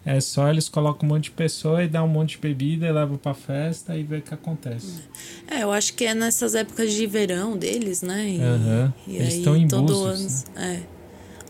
É 0.04 0.20
só 0.20 0.48
eles 0.48 0.68
colocam 0.68 1.08
um 1.08 1.12
monte 1.12 1.24
de 1.24 1.30
pessoa 1.32 1.82
e 1.82 1.88
dá 1.88 2.00
um 2.00 2.08
monte 2.08 2.36
de 2.36 2.38
bebida 2.38 2.86
e 2.86 2.92
levam 2.92 3.16
pra 3.16 3.34
festa 3.34 3.96
e 3.96 4.04
vê 4.04 4.18
o 4.18 4.22
que 4.22 4.32
acontece. 4.32 5.02
É, 5.50 5.64
eu 5.64 5.72
acho 5.72 5.94
que 5.94 6.04
é 6.04 6.14
nessas 6.14 6.54
épocas 6.54 6.92
de 6.92 7.06
verão 7.08 7.56
deles, 7.56 8.02
né? 8.02 8.28
E, 8.28 8.40
Aham. 8.40 8.94
e 9.04 9.16
Eles 9.16 9.34
aí 9.34 9.38
estão 9.38 9.56
em 9.56 9.66
todo 9.66 9.92
Búzios, 9.92 10.44
ano. 10.54 10.64
É. 10.64 10.82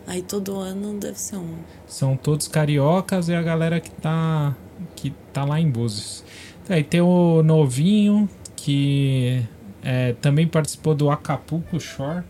Aí 0.07 0.23
todo 0.23 0.55
ano 0.57 0.97
deve 0.97 1.19
ser 1.19 1.35
um. 1.35 1.55
São 1.85 2.17
todos 2.17 2.47
cariocas 2.47 3.29
e 3.29 3.35
a 3.35 3.41
galera 3.43 3.79
que 3.79 3.91
tá, 3.91 4.55
que 4.95 5.13
tá 5.31 5.45
lá 5.45 5.59
em 5.61 5.69
Búzios. 5.69 6.23
Aí 6.67 6.83
tem 6.83 7.01
o 7.01 7.43
novinho 7.43 8.27
que 8.55 9.43
é, 9.83 10.13
também 10.13 10.47
participou 10.47 10.95
do 10.95 11.11
Acapulco 11.11 11.79
Shore. 11.79 12.23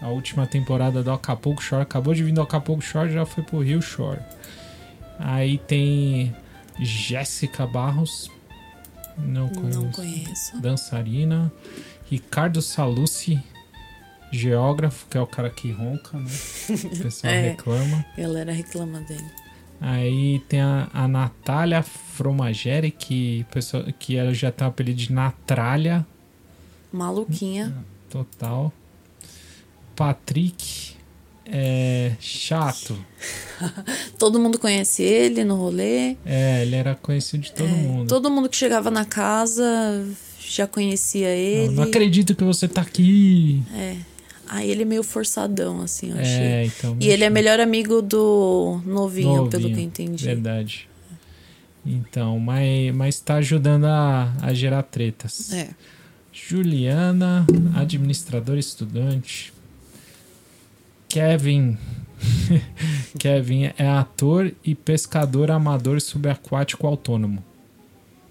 A 0.00 0.08
última 0.08 0.46
temporada 0.46 1.02
do 1.02 1.10
Acapulco 1.12 1.62
Shore. 1.62 1.82
Acabou 1.82 2.14
de 2.14 2.22
vir 2.24 2.32
do 2.32 2.40
Acapulco 2.40 2.82
Shore 2.82 3.12
já 3.12 3.26
foi 3.26 3.44
pro 3.44 3.60
Rio 3.62 3.82
Shore. 3.82 4.20
Aí 5.18 5.58
tem 5.58 6.34
Jéssica 6.78 7.66
Barros. 7.66 8.30
Não 9.18 9.48
conheço. 9.48 9.80
Não 9.82 9.90
conheço. 9.92 10.60
Dançarina. 10.60 11.52
Ricardo 12.10 12.62
Salucci. 12.62 13.42
Geógrafo, 14.32 15.06
que 15.10 15.18
é 15.18 15.20
o 15.20 15.26
cara 15.26 15.50
que 15.50 15.72
ronca, 15.72 16.16
né? 16.16 16.30
O 16.70 16.98
pessoal 17.02 17.32
É. 17.34 17.40
reclama. 17.50 18.06
A 18.16 18.20
galera 18.20 18.52
reclama 18.52 19.00
dele. 19.00 19.28
Aí 19.80 20.38
tem 20.48 20.60
a, 20.60 20.88
a 20.94 21.08
Natália 21.08 21.82
Fromageri, 21.82 22.90
que, 22.92 23.44
pessoa, 23.50 23.90
que 23.98 24.16
ela 24.16 24.32
já 24.32 24.52
tem 24.52 24.64
o 24.66 24.70
apelido 24.70 24.98
de 24.98 25.12
Natralha, 25.12 26.06
Maluquinha. 26.92 27.74
total. 28.08 28.72
Patrick, 30.00 30.94
é 31.44 32.12
chato. 32.18 32.96
Todo 34.18 34.40
mundo 34.40 34.58
conhece 34.58 35.02
ele 35.02 35.44
no 35.44 35.56
rolê. 35.56 36.16
É, 36.24 36.62
ele 36.62 36.74
era 36.74 36.94
conhecido 36.94 37.42
de 37.42 37.52
todo 37.52 37.68
mundo. 37.68 38.04
É, 38.04 38.08
Todo 38.08 38.30
mundo 38.30 38.48
que 38.48 38.56
chegava 38.56 38.90
na 38.90 39.04
casa 39.04 39.62
já 40.40 40.66
conhecia 40.66 41.28
Não, 41.28 41.34
ele. 41.34 41.74
não 41.74 41.82
acredito 41.82 42.34
que 42.34 42.42
você 42.42 42.66
tá 42.66 42.80
aqui. 42.80 43.62
Aí 44.48 44.70
ele 44.70 44.82
é 44.82 44.84
meio 44.86 45.02
forçadão, 45.02 45.82
assim, 45.82 46.12
eu 46.12 46.18
achei. 46.18 46.32
É, 46.34 46.64
então. 46.64 46.96
E 46.98 47.08
ele 47.08 47.24
é 47.24 47.28
melhor 47.28 47.60
amigo 47.60 48.00
do 48.00 48.80
novinho, 48.86 49.28
Novinho, 49.28 49.50
pelo 49.50 49.68
que 49.68 49.74
eu 49.74 49.84
entendi. 49.84 50.24
Verdade. 50.24 50.88
Então, 51.84 52.38
mas, 52.38 52.94
mas 52.94 53.20
tá 53.20 53.34
ajudando 53.34 53.84
a, 53.84 54.32
a 54.40 54.54
gerar 54.54 54.82
tretas. 54.82 55.52
É. 55.52 55.68
Juliana, 56.32 57.46
administrador 57.74 58.56
estudante. 58.56 59.52
Kevin. 61.10 61.76
Kevin 63.18 63.72
é 63.76 63.88
ator 63.88 64.52
e 64.64 64.74
pescador 64.74 65.50
amador 65.50 66.00
subaquático 66.00 66.86
autônomo. 66.86 67.44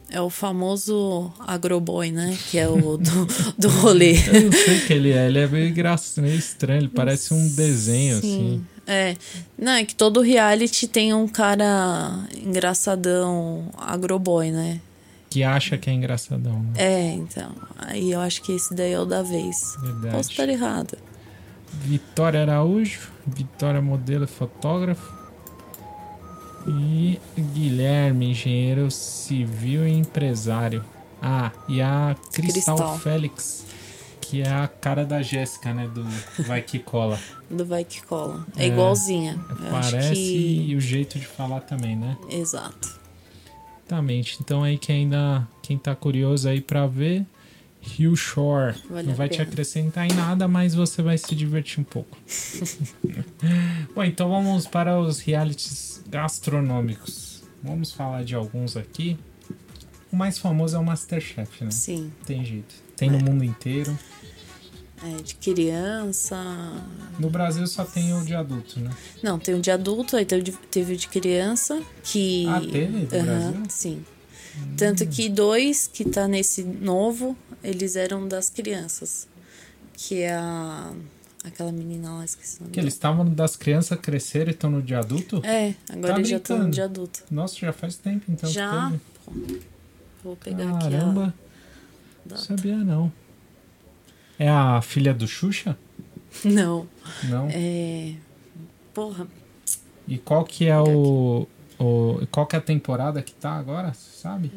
É 0.09 0.19
o 0.19 0.29
famoso 0.29 1.31
agroboy, 1.39 2.09
né? 2.11 2.35
Que 2.49 2.57
é 2.57 2.67
o 2.67 2.97
do, 2.97 3.27
do 3.57 3.69
rolê. 3.69 4.13
Eu 4.33 4.43
não 4.45 4.51
sei 4.51 4.77
o 4.77 4.87
que 4.87 4.93
ele 4.93 5.11
é, 5.11 5.27
ele 5.27 5.39
é 5.39 5.47
meio, 5.47 5.69
engraçado, 5.69 6.23
meio 6.23 6.37
estranho, 6.37 6.81
ele 6.81 6.87
parece 6.87 7.31
um 7.33 7.47
desenho 7.49 8.17
assim. 8.17 8.65
É. 8.87 9.15
Não, 9.55 9.73
é 9.73 9.85
que 9.85 9.93
todo 9.93 10.21
reality 10.21 10.87
tem 10.87 11.13
um 11.13 11.27
cara 11.27 12.25
engraçadão 12.43 13.69
agroboy, 13.77 14.49
né? 14.49 14.81
Que 15.29 15.43
acha 15.43 15.77
que 15.77 15.91
é 15.91 15.93
engraçadão. 15.93 16.59
Né? 16.59 16.73
É, 16.75 17.11
então. 17.11 17.51
Aí 17.77 18.11
eu 18.11 18.19
acho 18.19 18.41
que 18.41 18.51
esse 18.51 18.73
daí 18.73 18.93
é 18.93 18.99
o 18.99 19.05
da 19.05 19.21
vez. 19.21 19.75
Verdade. 19.79 20.15
Posso 20.15 20.31
estar 20.31 20.49
errada. 20.49 20.97
Vitória 21.73 22.41
Araújo, 22.41 23.09
Vitória 23.25 23.81
modelo 23.81 24.23
e 24.25 24.27
fotógrafo. 24.27 25.17
E 26.67 27.19
Guilherme, 27.37 28.31
engenheiro 28.31 28.91
civil 28.91 29.87
e 29.87 29.91
empresário. 29.91 30.83
Ah, 31.21 31.51
e 31.67 31.81
a 31.81 32.15
Cristal, 32.31 32.75
Cristal. 32.75 32.99
Félix, 32.99 33.65
que 34.21 34.41
é 34.41 34.49
a 34.49 34.67
cara 34.67 35.05
da 35.05 35.21
Jéssica, 35.21 35.73
né? 35.73 35.87
Do 35.87 36.05
Vai 36.43 36.61
Que 36.61 36.79
Cola. 36.79 37.19
Do 37.49 37.65
Vai 37.65 37.83
Que 37.83 38.01
Cola. 38.03 38.45
É, 38.55 38.63
É, 38.63 38.67
igualzinha. 38.67 39.39
Parece 39.71 40.13
que... 40.13 40.65
e 40.69 40.75
o 40.75 40.81
jeito 40.81 41.17
de 41.17 41.25
falar 41.25 41.61
também, 41.61 41.95
né? 41.95 42.17
Exato. 42.29 42.99
Exatamente. 43.85 44.37
Então 44.41 44.63
aí 44.63 44.77
quem 44.77 44.97
ainda 45.03 45.47
quem 45.63 45.77
tá 45.77 45.95
curioso 45.95 46.47
aí 46.47 46.61
pra 46.61 46.85
ver 46.85 47.25
Rio 47.81 48.15
Shore 48.15 48.75
Vale 48.89 49.07
não 49.07 49.15
vai 49.15 49.29
te 49.29 49.37
pena. 49.37 49.49
acrescentar 49.49 50.05
em 50.05 50.13
nada, 50.13 50.47
mas 50.47 50.75
você 50.75 51.01
vai 51.01 51.17
se 51.17 51.33
divertir 51.33 51.79
um 51.79 51.83
pouco. 51.83 52.17
Bom, 53.95 54.03
então 54.03 54.29
vamos 54.29 54.67
para 54.67 54.99
os 54.99 55.19
realities 55.19 56.01
gastronômicos. 56.09 57.43
Vamos 57.63 57.91
falar 57.91 58.23
de 58.23 58.35
alguns 58.35 58.75
aqui. 58.77 59.17
O 60.11 60.15
mais 60.15 60.37
famoso 60.37 60.75
é 60.75 60.79
o 60.79 60.83
MasterChef, 60.83 61.63
né? 61.63 61.71
Sim. 61.71 62.11
Tem 62.25 62.43
jeito. 62.43 62.73
Tem 62.95 63.09
no 63.09 63.17
É. 63.17 63.23
mundo 63.23 63.43
inteiro. 63.43 63.97
É, 65.01 65.21
de 65.21 65.35
criança. 65.35 66.35
No 67.17 67.29
Brasil 67.29 67.65
só 67.67 67.85
tem 67.85 68.13
o 68.13 68.23
de 68.25 68.35
adulto, 68.35 68.79
né? 68.81 68.91
Não, 69.23 69.39
tem 69.39 69.55
o 69.55 69.61
de 69.61 69.71
adulto, 69.71 70.17
aí 70.17 70.25
teve, 70.25 70.41
o 70.41 70.43
de- 70.43 70.51
teve 70.69 70.93
o 70.93 70.97
de 70.97 71.07
criança, 71.07 71.81
que. 72.03 72.45
Ah, 72.47 72.59
teve 72.59 73.05
do 73.05 73.15
Aham, 73.15 73.23
Brasil? 73.25 73.63
Sim. 73.69 74.05
Tanto 74.75 75.07
que 75.07 75.29
dois 75.29 75.87
que 75.87 76.03
tá 76.03 76.27
nesse 76.27 76.63
novo, 76.63 77.37
eles 77.63 77.95
eram 77.95 78.27
das 78.27 78.49
crianças. 78.49 79.27
Que 79.93 80.21
é 80.21 80.33
a. 80.33 80.93
Aquela 81.43 81.71
menina 81.71 82.11
lá, 82.15 82.25
esqueci 82.25 82.57
o 82.57 82.63
nome. 82.63 82.73
Que 82.73 82.79
eles 82.81 82.93
estavam 82.93 83.25
das 83.25 83.55
crianças 83.55 83.97
crescer 84.01 84.47
e 84.49 84.51
estão 84.51 84.69
no 84.69 84.81
de 84.81 84.93
adulto? 84.93 85.41
É, 85.45 85.73
agora 85.89 86.13
Tá 86.13 86.19
eles 86.19 86.29
já 86.29 86.35
estão 86.37 86.55
brincando. 86.57 86.75
de 86.75 86.81
adulto. 86.81 87.23
Nossa, 87.31 87.55
já 87.55 87.71
faz 87.71 87.95
tempo 87.95 88.25
então. 88.29 88.49
já. 88.49 88.91
Pô, 89.25 89.31
Vou 90.21 90.35
pegar 90.35 90.77
Caramba, 90.79 91.27
aqui 91.27 91.33
não 92.25 92.35
a. 92.35 92.39
sabia 92.39 92.75
não. 92.77 93.09
É 94.37 94.49
a 94.49 94.81
filha 94.81 95.13
do 95.13 95.25
Xuxa? 95.27 95.77
Não. 96.43 96.85
Não. 97.29 97.47
É. 97.51 98.15
Porra, 98.93 99.25
E 100.07 100.17
qual 100.17 100.43
que 100.43 100.65
é 100.67 100.77
o, 100.77 101.47
o. 101.79 102.19
Qual 102.31 102.45
que 102.47 102.55
é 102.57 102.59
a 102.59 102.61
temporada 102.61 103.21
que 103.21 103.31
tá 103.33 103.51
agora? 103.53 103.93
Você 103.93 104.19
sabe? 104.21 104.51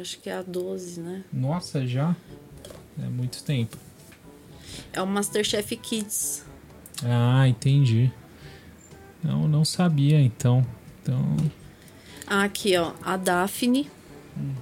Acho 0.00 0.18
que 0.20 0.30
é 0.30 0.34
a 0.34 0.42
12, 0.42 1.00
né? 1.00 1.24
Nossa, 1.32 1.86
já? 1.86 2.14
É 3.00 3.08
muito 3.08 3.42
tempo. 3.42 3.76
É 4.92 5.02
o 5.02 5.06
Masterchef 5.06 5.76
Kids. 5.76 6.44
Ah, 7.04 7.46
entendi. 7.48 8.10
Não, 9.22 9.46
não 9.48 9.64
sabia 9.64 10.20
então. 10.20 10.66
Então. 11.02 11.36
Ah, 12.26 12.44
aqui, 12.44 12.76
ó. 12.76 12.92
A 13.02 13.16
Daphne. 13.16 13.90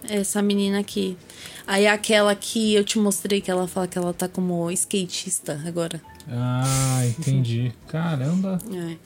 Essa 0.09 0.41
menina 0.41 0.81
aqui. 0.81 1.17
Aí 1.67 1.87
aquela 1.87 2.35
que 2.35 2.75
eu 2.75 2.85
te 2.85 2.99
mostrei 2.99 3.41
que 3.41 3.51
ela 3.51 3.67
fala 3.69 3.87
que 3.87 3.99
ela 3.99 4.15
tá 4.15 4.29
como 4.29 4.71
skatista 4.71 5.61
agora. 5.67 6.01
Ah, 6.29 7.03
entendi. 7.07 7.73
Caramba. 7.89 8.59
É. 8.73 8.97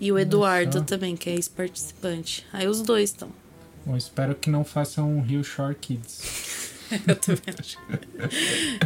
E 0.00 0.12
o 0.12 0.18
Eduardo 0.18 0.78
só. 0.78 0.84
também, 0.84 1.16
que 1.16 1.30
é 1.30 1.34
ex-participante. 1.34 2.44
Aí 2.52 2.66
os 2.66 2.82
dois 2.82 3.10
estão. 3.10 3.30
Bom, 3.86 3.96
espero 3.96 4.34
que 4.34 4.48
não 4.48 4.64
façam 4.64 5.10
um 5.10 5.20
Rio 5.20 5.44
Shore 5.44 5.74
Kids. 5.74 6.72
Eu 7.06 7.16
também 7.16 7.54
acho. 7.58 7.78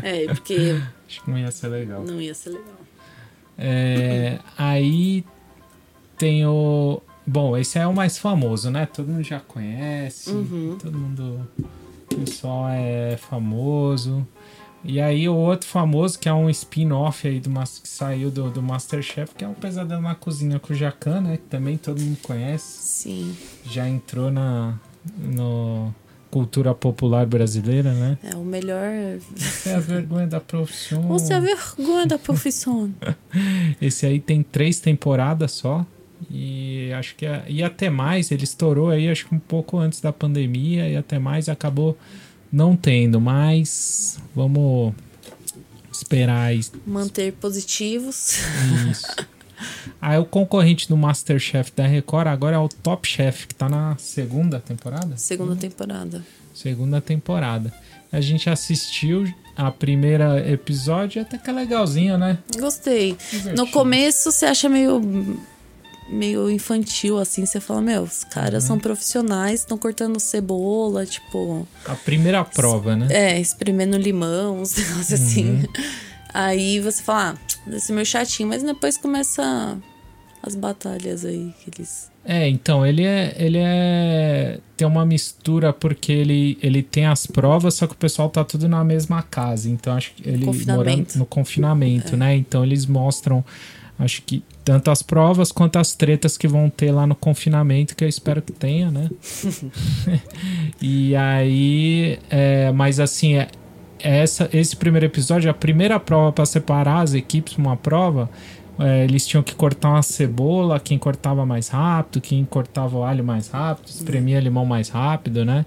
É, 0.03 0.27
porque 0.27 0.81
Acho 1.07 1.23
que 1.25 1.31
não 1.31 1.39
ia 1.39 1.51
ser 1.51 1.69
legal. 1.69 2.03
não 2.05 2.21
ia 2.21 2.35
ser 2.35 2.51
legal. 2.51 2.79
É, 3.57 4.39
aí 4.57 5.25
tem 6.17 6.47
o. 6.47 7.03
Bom, 7.27 7.57
esse 7.57 7.79
é 7.79 7.87
o 7.87 7.93
mais 7.93 8.17
famoso, 8.19 8.71
né? 8.71 8.87
Todo 8.87 9.09
mundo 9.09 9.23
já 9.23 9.41
conhece. 9.41 10.31
Uhum. 10.31 10.79
Todo 10.81 10.99
mundo. 10.99 11.49
O 12.11 12.17
pessoal 12.17 12.69
é 12.71 13.17
famoso. 13.17 14.27
E 14.85 15.01
aí 15.01 15.29
o 15.29 15.35
outro 15.35 15.69
famoso, 15.69 16.19
que 16.19 16.29
é 16.29 16.33
um 16.33 16.49
spin-off 16.49 17.27
aí 17.27 17.41
do 17.41 17.51
que 17.51 17.89
saiu 17.89 18.31
do, 18.31 18.49
do 18.49 18.63
Masterchef, 18.63 19.35
que 19.35 19.45
é 19.45 19.49
o 19.49 19.53
Pesadelo 19.53 20.01
na 20.01 20.15
Cozinha 20.15 20.59
com 20.59 20.73
o 20.73 20.77
Jacan, 20.77 21.21
né? 21.21 21.37
Que 21.37 21.45
também 21.45 21.77
todo 21.77 22.01
mundo 22.01 22.19
conhece. 22.23 22.83
Sim. 22.83 23.37
Já 23.65 23.89
entrou 23.89 24.31
na 24.31 24.79
no 25.17 25.93
cultura 26.31 26.75
popular 26.75 27.27
brasileira, 27.27 27.93
né? 27.93 28.19
É 28.23 28.37
o 28.37 28.45
melhor. 28.45 28.85
É 28.85 29.75
a 29.75 29.81
vergonha 29.81 30.27
da 30.27 30.41
profissão. 30.41 31.03
Você 31.09 31.33
é 31.33 31.37
a 31.37 31.41
vergonha 31.41 32.07
da 32.07 32.19
profissão. 32.19 32.93
Esse 33.81 34.07
aí 34.07 34.21
tem 34.21 34.43
três 34.43 34.81
temporadas 34.81 35.53
só. 35.53 35.87
E 36.31 36.93
acho 36.93 37.15
que 37.15 37.25
ia 37.49 37.71
ter 37.71 37.91
mais. 37.91 38.31
Ele 38.31 38.45
estourou 38.45 38.91
aí, 38.91 39.09
acho 39.09 39.27
que 39.27 39.35
um 39.35 39.39
pouco 39.39 39.79
antes 39.79 40.01
da 40.01 40.13
pandemia. 40.13 40.89
E 40.89 40.97
até 40.97 41.19
mais 41.19 41.49
acabou 41.49 41.97
não 42.53 42.77
tendo. 42.77 43.21
Mas 43.21 44.19
vamos 44.35 44.93
esperar. 45.93 46.53
Manter 46.87 47.33
positivos. 47.33 48.39
Isso. 48.91 49.07
Aí 50.01 50.19
o 50.19 50.25
concorrente 50.25 50.89
do 50.89 50.97
Masterchef 50.97 51.73
da 51.75 51.87
Record 51.87 52.27
agora 52.29 52.57
é 52.57 52.59
o 52.59 52.69
Top 52.69 53.07
Chef, 53.09 53.47
que 53.47 53.55
tá 53.55 53.69
na 53.69 53.97
segunda 53.99 54.61
temporada? 54.61 55.17
Segunda 55.17 55.57
temporada. 55.57 56.23
Segunda 56.55 57.01
temporada. 57.01 57.73
A 58.11 58.21
gente 58.21 58.49
assistiu 58.49 59.27
a 59.57 59.71
primeira 59.71 60.41
episódio, 60.51 61.21
até 61.23 61.37
que 61.37 61.51
é 61.51 61.53
legalzinho, 61.53 62.17
né? 62.17 62.39
Gostei. 62.59 63.13
No 63.13 63.17
Divertido. 63.39 63.67
começo 63.69 64.33
você 64.33 64.47
acha 64.47 64.69
meio 64.69 65.01
meio 66.11 66.51
infantil 66.51 67.19
assim, 67.19 67.45
você 67.45 67.61
fala, 67.61 67.83
meu, 67.83 68.03
os 68.03 68.25
caras 68.25 68.63
Uhum. 68.63 68.69
são 68.69 68.79
profissionais, 68.79 69.61
estão 69.61 69.77
cortando 69.77 70.19
cebola, 70.19 71.05
tipo, 71.05 71.69
A 71.85 71.95
primeira 71.95 72.43
prova, 72.43 72.97
né? 72.97 73.09
é, 73.11 73.39
espremendo 73.39 73.97
limão, 73.99 74.63
uns 74.63 74.75
negócios 74.79 75.13
assim. 75.13 75.51
Uhum. 75.51 75.65
Aí 76.33 76.81
você 76.81 77.03
fala, 77.03 77.35
ah, 77.37 77.58
deve 77.69 77.81
ser 77.81 77.93
meio 77.93 78.07
chatinho, 78.07 78.49
mas 78.49 78.63
depois 78.63 78.97
começa 78.97 79.79
as 80.43 80.55
batalhas 80.55 81.25
aí 81.25 81.53
que 81.61 81.71
eles 81.71 82.11
É, 82.25 82.49
então, 82.49 82.87
ele 82.87 83.05
é. 83.05 83.35
Ele 83.39 83.59
é. 83.59 84.59
Tem 84.77 84.87
uma 84.87 85.05
mistura 85.05 85.73
porque 85.73 86.13
ele, 86.13 86.59
ele 86.63 86.83
tem 86.83 87.07
as 87.07 87.27
provas, 87.27 87.75
só 87.75 87.87
que 87.87 87.95
o 87.95 87.97
pessoal 87.97 88.29
tá 88.31 88.45
tudo 88.45 88.69
na 88.69 88.85
mesma 88.85 89.23
casa. 89.23 89.69
Então, 89.69 89.95
acho 89.95 90.13
que 90.15 90.29
ele 90.29 90.45
morando 90.45 91.07
no 91.17 91.27
confinamento, 91.27 92.17
né? 92.17 92.37
Então 92.37 92.65
eles 92.65 92.87
mostram, 92.87 93.45
acho 93.99 94.23
que 94.23 94.43
tanto 94.65 94.91
as 94.91 95.03
provas 95.03 95.51
quanto 95.51 95.79
as 95.79 95.95
tretas 95.95 96.37
que 96.37 96.47
vão 96.47 96.71
ter 96.71 96.93
lá 96.93 97.07
no 97.07 97.17
confinamento, 97.17 97.97
que 97.97 98.05
eu 98.05 98.09
espero 98.09 98.41
que 98.41 98.53
tenha, 98.53 98.91
né? 98.91 99.11
e 100.81 101.17
aí. 101.17 102.19
é, 102.31 102.71
mas 102.71 103.01
assim, 103.01 103.35
é, 103.35 103.49
essa, 104.01 104.49
esse 104.53 104.77
primeiro 104.77 105.07
episódio, 105.07 105.51
a 105.51 105.55
primeira 105.55 105.99
prova 105.99 106.33
para 106.33 106.47
separar 106.47 107.03
as 107.03 107.15
equipes 107.15 107.57
uma 107.57 107.77
prova, 107.77 108.31
é, 108.79 109.05
eles 109.05 109.27
tinham 109.27 109.43
que 109.43 109.55
cortar 109.55 109.91
uma 109.91 110.03
cebola, 110.03 110.79
quem 110.79 110.99
cortava 110.99 111.45
mais 111.45 111.69
rápido, 111.69 112.21
quem 112.21 112.45
cortava 112.45 112.97
o 112.97 113.03
alho 113.03 113.25
mais 113.25 113.49
rápido, 113.49 113.89
espremia 113.89 114.39
limão 114.39 114.65
mais 114.65 114.89
rápido, 114.89 115.45
né? 115.45 115.67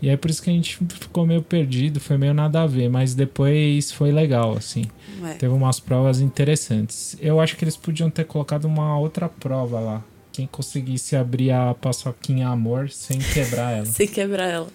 E 0.00 0.08
é 0.08 0.16
por 0.16 0.30
isso 0.30 0.42
que 0.42 0.50
a 0.50 0.52
gente 0.52 0.78
ficou 0.88 1.24
meio 1.24 1.42
perdido, 1.42 2.00
foi 2.00 2.18
meio 2.18 2.34
nada 2.34 2.62
a 2.62 2.66
ver, 2.66 2.88
mas 2.88 3.14
depois 3.14 3.92
foi 3.92 4.10
legal, 4.10 4.56
assim. 4.56 4.84
é, 5.24 5.34
Teve 5.34 5.52
umas 5.54 5.78
provas 5.78 6.20
interessantes. 6.20 7.16
Eu 7.20 7.40
acho 7.40 7.56
que 7.56 7.64
eles 7.64 7.76
podiam 7.76 8.10
ter 8.10 8.24
colocado 8.24 8.64
uma 8.64 8.98
outra 8.98 9.28
prova 9.28 9.78
lá. 9.78 10.02
Quem 10.32 10.46
conseguisse 10.46 11.14
abrir 11.14 11.52
a 11.52 11.74
paçoquinha 11.74 12.48
amor 12.48 12.90
sem 12.90 13.18
quebrar 13.18 13.76
ela. 13.76 13.84
sem 13.92 14.08
quebrar 14.08 14.48
ela. 14.48 14.68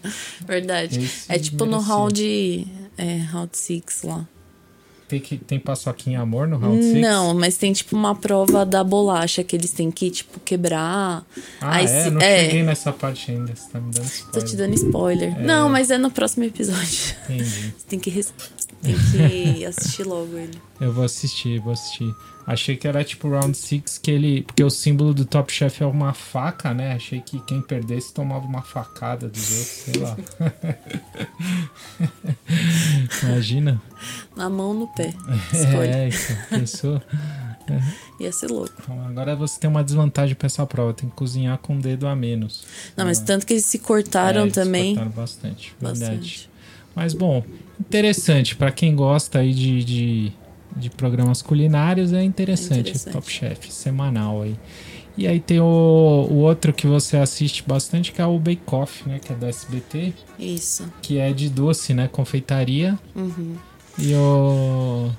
Verdade. 0.45 0.99
Esse 0.99 1.31
é 1.33 1.39
tipo 1.39 1.65
no 1.65 1.71
merecia. 1.71 1.93
round 1.93 2.67
é, 2.97 3.17
round 3.17 3.55
6 3.57 4.01
lá. 4.03 4.27
Tem, 5.07 5.21
que, 5.21 5.37
tem 5.37 5.57
paçoquinha 5.57 6.19
amor 6.19 6.49
no 6.49 6.57
round 6.57 6.83
6? 6.83 6.97
Não, 7.01 7.33
mas 7.33 7.55
tem 7.55 7.71
tipo 7.71 7.95
uma 7.95 8.13
prova 8.13 8.65
da 8.65 8.83
bolacha 8.83 9.41
que 9.41 9.55
eles 9.55 9.71
têm 9.71 9.89
que, 9.89 10.11
tipo, 10.11 10.37
quebrar. 10.41 11.25
Ah, 11.61 11.75
Aí 11.77 11.85
é? 11.85 12.03
se- 12.03 12.09
Não 12.09 12.19
é. 12.19 12.39
cheguei 12.45 12.63
nessa 12.63 12.91
parte 12.91 13.31
ainda. 13.31 13.55
Você 13.55 13.69
tá 13.69 13.79
me 13.79 13.89
dando 13.93 14.03
spoiler. 14.05 14.31
Tô 14.33 14.41
te 14.45 14.55
dando 14.57 14.73
spoiler. 14.73 15.39
Não, 15.39 15.69
mas 15.69 15.89
é 15.89 15.97
no 15.97 16.11
próximo 16.11 16.43
episódio. 16.43 17.15
Entendi. 17.23 17.45
Você 17.77 17.85
tem 17.87 17.97
que, 17.99 18.09
res- 18.09 18.33
tem 18.81 19.53
que 19.53 19.65
assistir 19.65 20.03
logo 20.03 20.37
ele. 20.37 20.57
Eu 20.79 20.93
vou 20.93 21.03
assistir, 21.03 21.59
vou 21.59 21.73
assistir. 21.73 22.13
Achei 22.45 22.77
que 22.77 22.87
era 22.87 23.03
tipo 23.03 23.27
Round 23.29 23.57
6 23.57 23.97
que 23.97 24.09
ele. 24.09 24.43
Porque 24.43 24.63
o 24.63 24.69
símbolo 24.69 25.13
do 25.13 25.25
Top 25.25 25.51
Chef 25.51 25.83
é 25.83 25.85
uma 25.85 26.13
faca, 26.13 26.73
né? 26.73 26.93
Achei 26.93 27.19
que 27.19 27.41
quem 27.41 27.61
perdesse 27.61 28.13
tomava 28.13 28.45
uma 28.45 28.61
facada 28.61 29.27
dos 29.27 29.49
outros, 29.51 29.67
sei 29.67 30.01
lá. 30.01 30.17
Imagina. 33.23 33.81
Na 34.35 34.49
mão, 34.49 34.73
no 34.73 34.87
pé. 34.87 35.13
Escolhe. 35.53 35.87
É, 35.89 36.07
isso. 36.07 36.35
Pensou? 36.49 37.01
Ia 38.19 38.31
ser 38.31 38.49
louco. 38.49 38.71
Então, 38.81 39.05
agora 39.07 39.35
você 39.35 39.59
tem 39.59 39.69
uma 39.69 39.83
desvantagem 39.83 40.35
pra 40.35 40.45
essa 40.45 40.65
prova. 40.65 40.93
Tem 40.93 41.09
que 41.09 41.15
cozinhar 41.15 41.57
com 41.57 41.77
o 41.77 41.81
dedo 41.81 42.07
a 42.07 42.15
menos. 42.15 42.65
Não, 42.95 43.05
mas 43.05 43.19
Ah. 43.19 43.25
tanto 43.25 43.45
que 43.45 43.53
eles 43.53 43.65
se 43.65 43.79
cortaram 43.79 44.41
É, 44.41 44.43
eles 44.43 44.53
também. 44.53 44.95
cortaram 44.95 45.11
bastante, 45.11 45.75
verdade. 45.81 45.99
Bastante. 45.99 46.49
Mas 46.95 47.13
bom, 47.13 47.43
interessante. 47.79 48.55
Pra 48.55 48.71
quem 48.71 48.95
gosta 48.95 49.39
aí 49.39 49.53
de, 49.53 49.83
de, 49.83 50.31
de 50.75 50.89
programas 50.89 51.41
culinários, 51.41 52.13
é 52.13 52.23
interessante, 52.23 52.77
É 52.77 52.79
interessante. 52.81 53.13
Top 53.13 53.31
Chef, 53.31 53.71
semanal 53.71 54.41
aí. 54.41 54.55
E 55.17 55.25
aí 55.25 55.39
tem 55.39 55.59
o, 55.59 55.63
o 55.63 56.35
outro 56.35 56.71
que 56.71 56.85
você 56.85 57.17
assiste 57.17 57.63
bastante, 57.67 58.11
que 58.11 58.21
é 58.21 58.25
o 58.25 58.37
Bake 58.37 58.61
Off, 58.67 59.09
né? 59.09 59.17
Que 59.17 59.33
é 59.33 59.35
do 59.35 59.47
SBT, 59.47 60.13
Isso. 60.37 60.91
que 61.01 61.17
é 61.17 61.33
de 61.33 61.49
doce, 61.49 61.93
né? 61.93 62.07
Confeitaria. 62.07 62.97
Uhum. 63.15 63.55
E 63.97 64.13
o. 64.13 65.09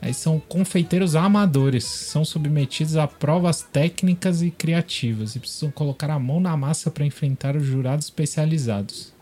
Aí 0.00 0.14
são 0.14 0.40
confeiteiros 0.40 1.14
amadores, 1.14 1.84
são 1.84 2.24
submetidos 2.24 2.96
a 2.96 3.06
provas 3.06 3.62
técnicas 3.62 4.42
e 4.42 4.50
criativas 4.50 5.36
e 5.36 5.40
precisam 5.40 5.70
colocar 5.70 6.10
a 6.10 6.18
mão 6.18 6.40
na 6.40 6.56
massa 6.56 6.90
para 6.90 7.04
enfrentar 7.04 7.56
os 7.56 7.64
jurados 7.64 8.06
especializados. 8.06 9.12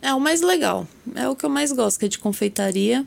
É 0.00 0.12
o 0.14 0.20
mais 0.20 0.40
legal. 0.40 0.86
É 1.14 1.28
o 1.28 1.36
que 1.36 1.44
eu 1.44 1.50
mais 1.50 1.72
gosto, 1.72 1.98
que 1.98 2.06
é 2.06 2.08
de 2.08 2.18
confeitaria. 2.18 3.06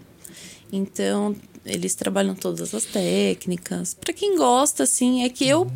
Então, 0.71 1.36
eles 1.65 1.95
trabalham 1.95 2.36
todas 2.36 2.73
as 2.73 2.86
técnicas. 2.86 3.93
Pra 3.93 4.13
quem 4.13 4.38
gosta, 4.38 4.84
assim, 4.84 5.23
é 5.23 5.30
que 5.30 5.47
eu 5.47 5.69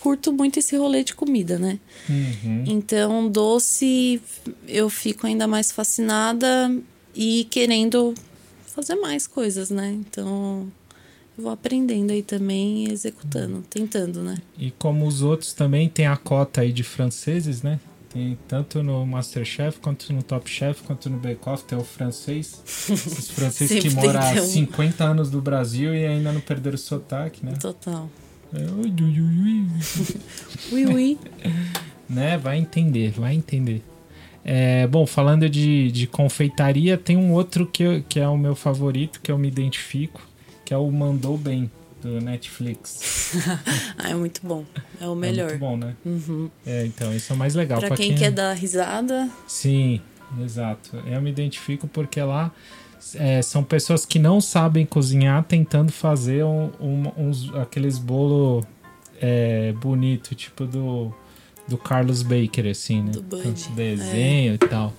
curto 0.00 0.32
muito 0.32 0.58
esse 0.58 0.76
rolê 0.76 1.04
de 1.04 1.14
comida, 1.14 1.58
né? 1.58 1.78
Uhum. 2.08 2.64
Então, 2.66 3.28
doce, 3.28 4.20
eu 4.66 4.88
fico 4.88 5.26
ainda 5.26 5.46
mais 5.46 5.70
fascinada 5.70 6.74
e 7.14 7.46
querendo 7.50 8.14
fazer 8.66 8.94
mais 8.96 9.26
coisas, 9.26 9.70
né? 9.70 9.92
Então, 9.92 10.70
eu 11.36 11.44
vou 11.44 11.52
aprendendo 11.52 12.12
aí 12.12 12.22
também 12.22 12.86
e 12.86 12.92
executando, 12.92 13.62
tentando, 13.68 14.22
né? 14.22 14.38
E 14.58 14.70
como 14.72 15.06
os 15.06 15.22
outros 15.22 15.52
também 15.52 15.88
tem 15.88 16.06
a 16.06 16.16
cota 16.16 16.62
aí 16.62 16.72
de 16.72 16.82
franceses, 16.82 17.62
né? 17.62 17.78
Tem 18.12 18.36
tanto 18.48 18.82
no 18.82 19.06
Masterchef, 19.06 19.78
quanto 19.78 20.12
no 20.12 20.20
Top 20.22 20.50
Chef, 20.50 20.82
quanto 20.82 21.08
no 21.08 21.16
Bake 21.18 21.48
Off, 21.48 21.62
tem 21.64 21.78
o 21.78 21.84
francês. 21.84 22.60
Esses 22.66 23.30
franceses 23.30 23.80
que 23.80 23.90
moram 23.90 24.20
há 24.20 24.32
um. 24.32 24.44
50 24.46 25.04
anos 25.04 25.30
no 25.30 25.40
Brasil 25.40 25.94
e 25.94 26.04
ainda 26.04 26.32
não 26.32 26.40
perderam 26.40 26.74
o 26.74 26.78
sotaque, 26.78 27.46
né? 27.46 27.52
Total. 27.60 28.08
É, 28.52 28.58
ui, 28.62 28.92
ui, 29.00 29.20
ui, 29.20 29.62
ui. 29.62 29.66
Ui, 30.72 30.86
ui. 30.86 31.18
né? 32.10 32.36
Vai 32.36 32.58
entender, 32.58 33.12
vai 33.12 33.34
entender. 33.36 33.80
É, 34.44 34.88
bom, 34.88 35.06
falando 35.06 35.48
de, 35.48 35.92
de 35.92 36.08
confeitaria, 36.08 36.96
tem 36.98 37.16
um 37.16 37.32
outro 37.32 37.64
que, 37.64 37.82
eu- 37.84 38.02
que 38.08 38.18
é 38.18 38.26
o 38.26 38.36
meu 38.36 38.56
favorito, 38.56 39.20
que 39.20 39.30
eu 39.30 39.38
me 39.38 39.46
identifico, 39.46 40.20
que 40.64 40.74
é 40.74 40.76
o 40.76 40.90
Mandou 40.90 41.36
Bem, 41.38 41.70
do 42.02 42.20
Netflix. 42.20 43.32
ah, 43.98 44.10
é 44.10 44.14
muito 44.14 44.40
bom. 44.44 44.64
É 45.00 45.06
o 45.06 45.12
É 45.12 45.16
melhor. 45.16 45.48
muito 45.50 45.60
bom, 45.60 45.76
né? 45.76 45.94
Uhum. 46.04 46.50
É, 46.66 46.84
então, 46.86 47.12
esse 47.14 47.30
é 47.30 47.34
o 47.34 47.38
mais 47.38 47.54
legal. 47.54 47.80
Pra 47.80 47.96
quem 47.96 48.14
quer 48.14 48.30
dar 48.30 48.52
risada, 48.54 49.28
Sim, 49.46 50.00
exato. 50.42 50.96
Eu 51.06 51.20
me 51.20 51.30
identifico 51.30 51.86
porque 51.88 52.20
lá 52.22 52.50
é, 53.14 53.40
são 53.42 53.62
pessoas 53.62 54.04
que 54.06 54.18
não 54.18 54.40
sabem 54.40 54.84
cozinhar 54.86 55.42
tentando 55.44 55.90
fazer 55.92 56.44
um, 56.44 56.70
um- 56.80 57.12
uns, 57.28 57.54
aqueles 57.54 57.98
bolo 57.98 58.64
é, 59.20 59.72
bonito, 59.72 60.34
tipo 60.34 60.64
do, 60.64 61.12
do 61.68 61.76
Carlos 61.76 62.22
Baker, 62.22 62.66
assim, 62.70 63.02
né? 63.02 63.10
Do 63.12 63.22
Bud, 63.22 63.42
Com 63.42 63.74
desenho 63.74 64.54
e 64.54 64.58
tal. 64.58 64.92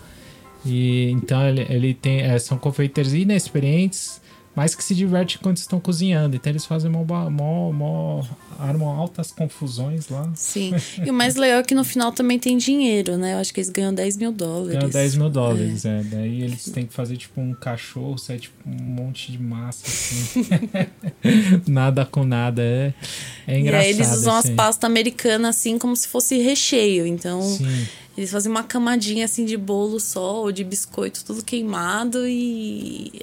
E 0.64 1.10
então 1.10 1.42
ele, 1.48 1.66
ele 1.70 1.94
tem. 1.96 2.22
é, 2.22 2.38
são 2.38 2.56
confeiteiros 2.58 3.14
inexperientes, 3.16 4.21
mas 4.56 4.76
que 4.76 4.84
se 4.84 4.94
divertem 4.94 5.38
quando 5.42 5.58
estão 5.58 5.80
cozinhando. 5.80 6.36
Então 6.36 6.52
eles 6.52 6.66
fazem 6.66 6.92
mó, 6.92 7.04
mó, 7.30 7.72
mó, 7.72 8.24
armam 8.60 8.90
altas 8.90 9.32
confusões 9.32 10.10
lá. 10.10 10.30
sim. 10.36 10.74
E 11.06 11.10
o 11.10 11.14
mais 11.14 11.36
legal 11.36 11.60
é 11.60 11.64
que 11.64 11.74
no 11.74 11.84
final 11.84 12.12
também 12.12 12.38
tem 12.38 12.58
dinheiro, 12.58 13.18
né? 13.18 13.34
Eu 13.34 13.38
acho 13.38 13.54
que 13.54 13.60
eles 13.60 13.70
ganham 13.70 13.94
10 13.94 14.18
mil 14.18 14.32
dólares. 14.32 14.78
Ganha 14.80 14.90
10 14.92 15.16
mil 15.16 15.30
dólares, 15.30 15.86
é. 15.86 16.04
Daí 16.04 16.42
eles 16.42 16.66
têm 16.66 16.86
que 16.86 16.94
fazer 16.94 17.16
tipo 17.18 17.40
um 17.40 17.54
cachorro, 17.54 18.18
sai 18.18 18.40
tipo 18.40 18.56
um 18.68 18.84
monte 18.84 19.32
de 19.32 19.40
massa, 19.42 19.86
assim. 19.86 20.46
nada 21.68 22.06
com 22.06 22.24
nada. 22.24 22.62
É, 22.62 22.94
é 23.48 23.58
E 23.58 23.62
engraçado. 23.62 23.86
aí 23.86 23.90
eles 23.92 24.12
usam 24.12 24.34
as 24.36 24.46
assim. 24.46 24.56
pastas 24.56 24.90
americanas 24.90 25.56
assim 25.58 25.78
como 25.78 25.96
se 25.96 26.08
fosse 26.08 26.38
recheio. 26.42 27.06
Então, 27.08 27.42
Sim, 27.42 27.88
eles 28.18 28.30
fazem 28.32 28.52
uma 28.52 28.64
camadinha 28.64 29.26
assim 29.26 29.46
de 29.46 29.56
bolo 29.58 30.00
só, 30.00 30.42
ou 30.42 30.52
de 30.52 30.64
biscoito 30.64 31.24
tudo 31.24 31.44
queimado 31.44 32.28
e 32.28 33.22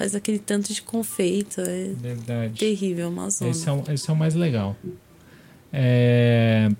faz 0.00 0.14
aquele 0.14 0.38
tanto 0.38 0.72
de 0.72 0.80
confeito. 0.80 1.60
É 1.60 1.92
verdade. 1.94 2.58
terrível, 2.58 3.10
uma 3.10 3.28
zona. 3.28 3.50
Esse 3.50 3.68
é, 3.68 3.72
o, 3.72 3.84
esse 3.92 4.08
é 4.08 4.12
o 4.14 4.16
mais 4.16 4.34
legal. 4.34 4.74
É, 5.70 6.70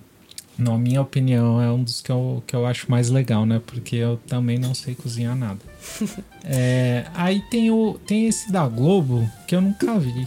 na 0.56 0.78
minha 0.78 1.02
opinião, 1.02 1.61
é 1.61 1.70
um 1.70 1.85
dos 1.85 2.00
que 2.00 2.11
eu, 2.11 2.42
que 2.46 2.56
eu 2.56 2.64
acho 2.64 2.90
mais 2.90 3.11
legal, 3.11 3.44
né? 3.44 3.61
Porque 3.66 3.96
eu 3.96 4.16
também 4.26 4.59
não 4.59 4.72
sei 4.72 4.94
cozinhar 4.94 5.37
nada. 5.37 5.61
É, 6.42 7.04
aí 7.12 7.42
tem, 7.50 7.70
o, 7.70 8.00
tem 8.06 8.26
esse 8.26 8.50
da 8.50 8.66
Globo 8.66 9.30
que 9.46 9.54
eu 9.54 9.61
nunca 9.61 9.98
vi. 9.98 10.26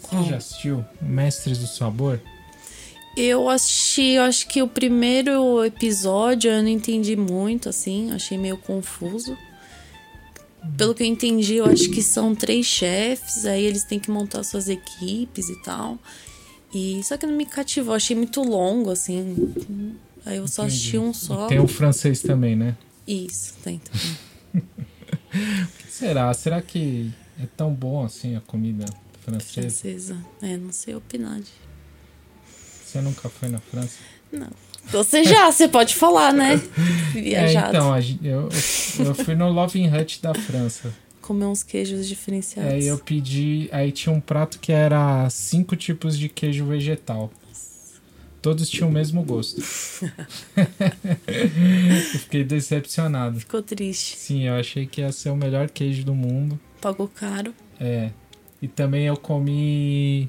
Qual? 0.00 0.24
Você 0.24 0.30
já 0.30 0.36
assistiu? 0.38 0.84
Mestres 1.02 1.58
do 1.58 1.66
Sabor? 1.66 2.18
Eu 3.14 3.50
assisti, 3.50 4.12
eu 4.12 4.22
acho 4.22 4.48
que 4.48 4.62
o 4.62 4.66
primeiro 4.66 5.62
episódio 5.62 6.50
eu 6.50 6.62
não 6.62 6.70
entendi 6.70 7.14
muito, 7.14 7.68
assim, 7.68 8.10
achei 8.10 8.38
meio 8.38 8.56
confuso. 8.56 9.36
Pelo 10.76 10.94
que 10.94 11.02
eu 11.02 11.06
entendi, 11.06 11.56
eu 11.56 11.66
acho 11.66 11.90
que 11.90 12.02
são 12.02 12.34
três 12.34 12.66
chefes, 12.66 13.46
aí 13.46 13.64
eles 13.64 13.84
têm 13.84 13.98
que 13.98 14.10
montar 14.10 14.42
suas 14.42 14.68
equipes 14.68 15.48
e 15.48 15.62
tal. 15.62 15.98
E 16.72 17.02
só 17.02 17.16
que 17.16 17.26
não 17.26 17.36
me 17.36 17.44
cativou, 17.44 17.94
achei 17.94 18.16
muito 18.16 18.42
longo, 18.42 18.90
assim. 18.90 19.52
Aí 20.24 20.36
eu 20.36 20.46
só 20.46 20.62
assisti 20.64 20.96
um 20.96 21.12
só. 21.12 21.46
Tem 21.46 21.58
o 21.58 21.66
francês 21.66 22.22
também, 22.22 22.56
né? 22.56 22.76
Isso, 23.06 23.54
tem 23.62 23.78
também. 23.78 24.16
O 25.34 25.78
que 25.78 25.90
será? 25.90 26.32
Será 26.34 26.60
que 26.60 27.10
é 27.42 27.46
tão 27.56 27.72
bom 27.72 28.04
assim 28.04 28.36
a 28.36 28.40
comida 28.42 28.84
francesa? 29.20 29.70
Francesa. 29.70 30.18
É, 30.42 30.58
não 30.58 30.70
sei 30.70 30.94
opinar. 30.94 31.40
De... 31.40 31.50
Você 32.84 33.00
nunca 33.00 33.30
foi 33.30 33.48
na 33.48 33.58
França? 33.58 33.96
Não. 34.30 34.50
Você 34.90 35.24
já, 35.24 35.50
você 35.50 35.68
pode 35.68 35.94
falar, 35.94 36.32
né? 36.32 36.60
É, 37.14 37.20
Viajado. 37.20 37.68
então, 37.76 37.92
a 37.92 38.00
gen- 38.00 38.18
eu, 38.22 38.48
eu 38.98 39.14
fui 39.14 39.34
no 39.34 39.50
Loving 39.50 39.86
Hut 39.94 40.22
da 40.22 40.32
França. 40.34 40.92
Comer 41.20 41.44
uns 41.44 41.62
queijos 41.62 42.08
diferenciados. 42.08 42.72
Aí 42.72 42.86
eu 42.86 42.96
pedi. 42.98 43.68
Aí 43.70 43.92
tinha 43.92 44.14
um 44.14 44.20
prato 44.20 44.58
que 44.58 44.72
era 44.72 45.28
cinco 45.28 45.76
tipos 45.76 46.18
de 46.18 46.28
queijo 46.30 46.64
vegetal. 46.64 47.30
Todos 48.40 48.68
tinham 48.68 48.88
o 48.88 48.92
mesmo 48.92 49.22
gosto. 49.22 49.60
eu 50.56 52.18
fiquei 52.20 52.42
decepcionado. 52.42 53.38
Ficou 53.40 53.62
triste. 53.62 54.16
Sim, 54.16 54.44
eu 54.48 54.54
achei 54.54 54.86
que 54.86 55.00
ia 55.00 55.12
ser 55.12 55.30
o 55.30 55.36
melhor 55.36 55.68
queijo 55.70 56.02
do 56.04 56.14
mundo. 56.14 56.58
Pagou 56.80 57.06
caro. 57.08 57.54
É. 57.78 58.10
E 58.60 58.66
também 58.68 59.04
eu 59.06 59.16
comi. 59.16 60.28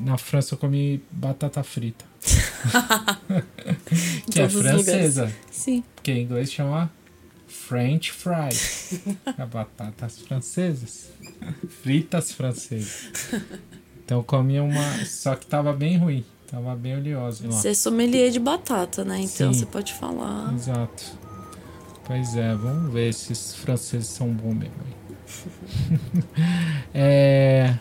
Na 0.00 0.16
França 0.16 0.54
eu 0.54 0.58
comi 0.58 1.02
batata 1.10 1.62
frita. 1.62 2.04
que 4.30 4.40
é 4.40 4.48
francesa. 4.48 5.32
Sim. 5.50 5.82
Porque 5.94 6.12
em 6.12 6.22
inglês 6.22 6.52
chama 6.52 6.90
French 7.46 8.12
fries. 8.12 9.00
é 9.38 9.46
batatas 9.46 10.18
francesas. 10.20 11.10
Fritas 11.82 12.32
francesas. 12.32 13.10
Então 14.04 14.18
eu 14.18 14.24
comi 14.24 14.60
uma. 14.60 15.04
Só 15.04 15.34
que 15.34 15.46
tava 15.46 15.72
bem 15.72 15.96
ruim. 15.96 16.24
Tava 16.50 16.76
bem 16.76 16.96
oleosa 16.96 17.46
lá. 17.46 17.52
Você 17.52 17.70
é 17.70 17.74
sommelier 17.74 18.30
de 18.30 18.38
batata, 18.38 19.04
né? 19.04 19.18
Então 19.20 19.52
Sim. 19.52 19.58
você 19.60 19.66
pode 19.66 19.92
falar. 19.94 20.52
Exato. 20.54 21.18
Pois 22.04 22.36
é, 22.36 22.54
vamos 22.54 22.92
ver 22.92 23.14
se 23.14 23.32
esses 23.32 23.54
franceses 23.54 24.08
são 24.08 24.28
bons 24.28 24.54
mesmo. 24.54 24.74
é, 26.92 27.74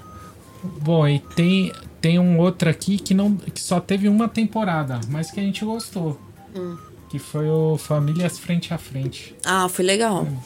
bom, 0.82 1.06
e 1.08 1.20
tem, 1.20 1.74
tem 2.04 2.20
um 2.20 2.38
outro 2.38 2.70
aqui 2.70 2.98
que, 3.00 3.14
não, 3.14 3.38
que 3.38 3.62
só 3.62 3.80
teve 3.80 4.10
uma 4.10 4.28
temporada, 4.28 5.00
mas 5.08 5.32
que 5.32 5.40
a 5.40 5.44
gente 5.44 5.64
gostou. 5.64 6.20
Hum. 6.54 6.78
Que 7.10 7.18
foi 7.18 7.48
o 7.48 7.78
Famílias 7.78 8.38
Frente 8.38 8.74
a 8.74 8.78
Frente. 8.78 9.34
Ah, 9.46 9.70
foi 9.70 9.86
legal. 9.86 10.24
Hum. 10.24 10.38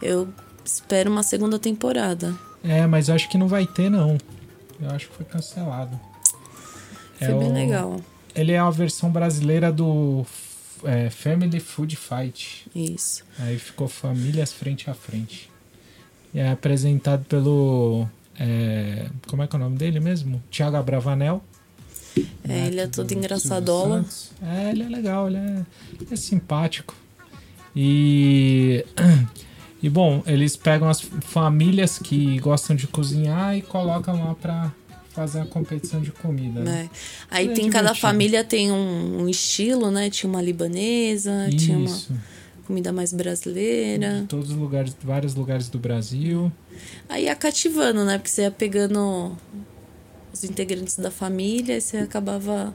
Eu 0.00 0.26
espero 0.64 1.10
uma 1.10 1.22
segunda 1.22 1.58
temporada. 1.58 2.34
É, 2.64 2.86
mas 2.86 3.08
eu 3.10 3.14
acho 3.14 3.28
que 3.28 3.36
não 3.36 3.46
vai 3.46 3.66
ter, 3.66 3.90
não. 3.90 4.16
Eu 4.80 4.90
acho 4.90 5.08
que 5.10 5.16
foi 5.16 5.26
cancelado. 5.26 6.00
Foi 7.18 7.28
É 7.28 7.34
bem 7.34 7.50
o- 7.50 7.52
legal. 7.52 8.00
Ele 8.34 8.52
é 8.52 8.58
a 8.58 8.70
versão 8.70 9.10
brasileira 9.10 9.70
do 9.70 10.24
é, 10.84 11.10
Family 11.10 11.60
Food 11.60 11.94
Fight. 11.94 12.66
Isso. 12.74 13.22
Aí 13.38 13.58
ficou 13.58 13.86
Famílias 13.86 14.50
Frente 14.50 14.88
a 14.88 14.94
Frente. 14.94 15.50
E 16.32 16.38
é 16.38 16.50
apresentado 16.50 17.26
pelo. 17.26 18.08
É, 18.38 19.06
como 19.28 19.42
é 19.42 19.46
que 19.46 19.54
é 19.54 19.58
o 19.58 19.62
nome 19.62 19.76
dele 19.76 20.00
mesmo? 20.00 20.42
Tiago 20.50 20.76
Abravanel. 20.76 21.42
É, 22.46 22.66
ele 22.66 22.80
é 22.80 22.86
todo 22.86 23.06
do 23.08 23.14
engraçadola. 23.14 24.04
É, 24.42 24.70
ele 24.70 24.82
é 24.82 24.88
legal, 24.88 25.28
ele 25.28 25.38
é, 25.38 25.64
ele 26.00 26.08
é 26.10 26.16
simpático. 26.16 26.94
E. 27.74 28.84
E 29.82 29.88
bom, 29.90 30.22
eles 30.28 30.56
pegam 30.56 30.88
as 30.88 31.00
famílias 31.00 31.98
que 31.98 32.38
gostam 32.38 32.76
de 32.76 32.86
cozinhar 32.86 33.56
e 33.56 33.62
colocam 33.62 34.24
lá 34.24 34.32
pra 34.32 34.72
fazer 35.10 35.40
a 35.40 35.44
competição 35.44 36.00
de 36.00 36.12
comida. 36.12 36.60
Né? 36.60 36.70
né? 36.84 36.90
Aí 37.28 37.48
É 37.48 37.52
tem 37.52 37.64
cada 37.68 37.88
divertido. 37.88 38.00
família 38.00 38.44
tem 38.44 38.70
um, 38.70 39.22
um 39.22 39.28
estilo, 39.28 39.90
né? 39.90 40.08
Tinha 40.08 40.30
uma 40.30 40.40
libanesa, 40.40 41.48
tinha 41.58 41.76
uma 41.78 41.86
Isso. 41.86 42.14
Comida 42.66 42.92
mais 42.92 43.10
De 43.10 43.16
brasileira. 43.16 44.24
todos 44.28 44.50
os 44.50 44.56
lugares, 44.56 44.96
vários 45.02 45.34
lugares 45.34 45.68
do 45.68 45.78
Brasil. 45.78 46.50
Aí 47.08 47.24
ia 47.24 47.34
cativando, 47.36 48.04
né? 48.04 48.18
Porque 48.18 48.30
você 48.30 48.42
ia 48.42 48.50
pegando 48.50 49.36
os 50.32 50.44
integrantes 50.44 50.96
da 50.98 51.10
família 51.10 51.76
e 51.76 51.80
você 51.80 51.98
acabava 51.98 52.74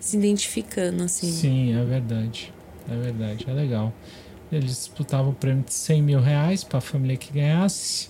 se 0.00 0.16
identificando, 0.16 1.02
assim. 1.04 1.30
Sim, 1.30 1.74
é 1.76 1.84
verdade. 1.84 2.52
É 2.90 2.96
verdade, 2.96 3.44
é 3.48 3.52
legal. 3.52 3.92
Eles 4.50 4.70
disputavam 4.70 5.30
o 5.32 5.34
prêmio 5.34 5.62
de 5.64 5.74
100 5.74 6.02
mil 6.02 6.20
reais 6.20 6.64
para 6.64 6.78
a 6.78 6.80
família 6.80 7.16
que 7.16 7.32
ganhasse. 7.32 8.08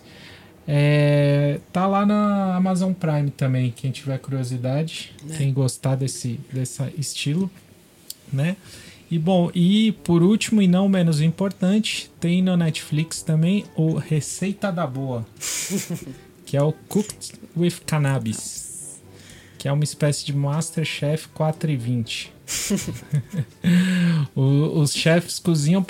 É, 0.70 1.60
tá 1.72 1.86
lá 1.86 2.04
na 2.04 2.54
Amazon 2.56 2.92
Prime 2.92 3.30
também, 3.30 3.70
quem 3.74 3.90
tiver 3.90 4.18
curiosidade, 4.18 5.14
É. 5.30 5.36
quem 5.36 5.52
gostar 5.52 5.96
desse, 5.96 6.38
desse 6.52 6.82
estilo, 6.98 7.50
né? 8.32 8.54
E 9.10 9.18
bom, 9.18 9.50
e 9.54 9.92
por 10.04 10.22
último 10.22 10.60
e 10.60 10.68
não 10.68 10.88
menos 10.88 11.20
importante, 11.20 12.10
tem 12.20 12.42
no 12.42 12.56
Netflix 12.56 13.22
também 13.22 13.64
o 13.74 13.94
Receita 13.94 14.70
da 14.70 14.86
Boa, 14.86 15.26
que 16.44 16.56
é 16.56 16.62
o 16.62 16.72
Cooked 16.88 17.32
with 17.56 17.76
Cannabis, 17.86 19.00
que 19.58 19.66
é 19.66 19.72
uma 19.72 19.84
espécie 19.84 20.26
de 20.26 20.34
Masterchef 20.34 21.28
4 21.28 21.70
e 21.70 21.76
20. 21.76 22.32
O- 24.34 24.80
os 24.80 24.92
chefes 24.94 25.38
cozinham 25.38 25.84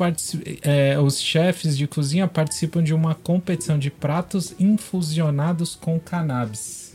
é, 0.62 0.98
os 0.98 1.20
chefes 1.20 1.76
de 1.76 1.87
cozinha 1.87 2.26
participam 2.26 2.83
de 2.83 2.92
uma 2.94 3.14
competição 3.14 3.78
de 3.78 3.90
pratos 3.90 4.54
infusionados 4.59 5.74
com 5.76 5.98
cannabis. 6.00 6.88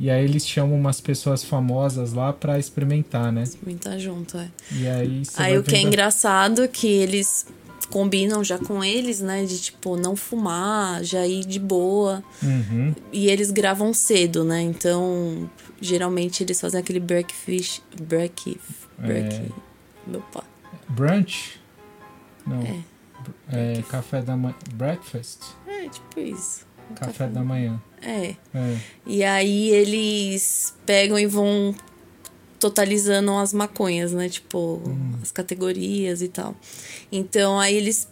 E 0.00 0.10
aí 0.10 0.24
eles 0.24 0.46
chamam 0.46 0.76
umas 0.76 1.00
pessoas 1.00 1.44
famosas 1.44 2.12
lá 2.12 2.32
pra 2.32 2.58
experimentar, 2.58 3.30
né? 3.32 3.44
Muita 3.64 3.98
junto, 3.98 4.36
é. 4.36 4.48
E 4.72 4.86
aí 4.88 5.22
Aí 5.36 5.56
o 5.58 5.62
que 5.62 5.74
é 5.74 5.78
vendo- 5.78 5.88
engraçado 5.88 6.62
é 6.64 6.68
que 6.68 6.86
eles 6.88 7.46
combinam 7.88 8.42
já 8.42 8.58
com 8.58 8.82
eles, 8.82 9.20
né? 9.20 9.44
De 9.44 9.60
tipo, 9.60 9.96
não 9.96 10.16
fumar, 10.16 11.04
já 11.04 11.24
ir 11.26 11.44
de 11.44 11.60
boa. 11.60 12.22
Uhum. 12.42 12.94
E 13.12 13.28
eles 13.28 13.50
gravam 13.50 13.92
cedo, 13.94 14.42
né? 14.42 14.60
Então, 14.62 15.48
geralmente 15.80 16.42
eles 16.42 16.60
fazem 16.60 16.80
aquele 16.80 16.98
breakfast. 17.00 17.80
Break. 18.00 18.58
break 18.98 19.52
Meu 20.06 20.20
pai. 20.32 20.42
Brunch? 20.88 21.60
Não. 22.46 22.62
É. 22.62 22.80
É, 23.52 23.82
café 23.88 24.20
da 24.22 24.36
manhã. 24.36 24.54
Breakfast? 24.74 25.38
É, 25.66 25.88
tipo 25.88 26.18
isso. 26.18 26.66
Um 26.92 27.06
Café 27.06 27.26
da 27.26 27.42
manhã. 27.42 27.80
É. 28.00 28.34
É. 28.54 28.76
E 29.06 29.24
aí 29.24 29.70
eles 29.70 30.74
pegam 30.84 31.18
e 31.18 31.26
vão 31.26 31.74
totalizando 32.58 33.32
as 33.32 33.52
maconhas, 33.52 34.12
né? 34.12 34.28
Tipo, 34.28 34.80
as 35.20 35.32
categorias 35.32 36.22
e 36.22 36.28
tal. 36.28 36.54
Então 37.10 37.58
aí 37.58 37.74
eles 37.74 38.08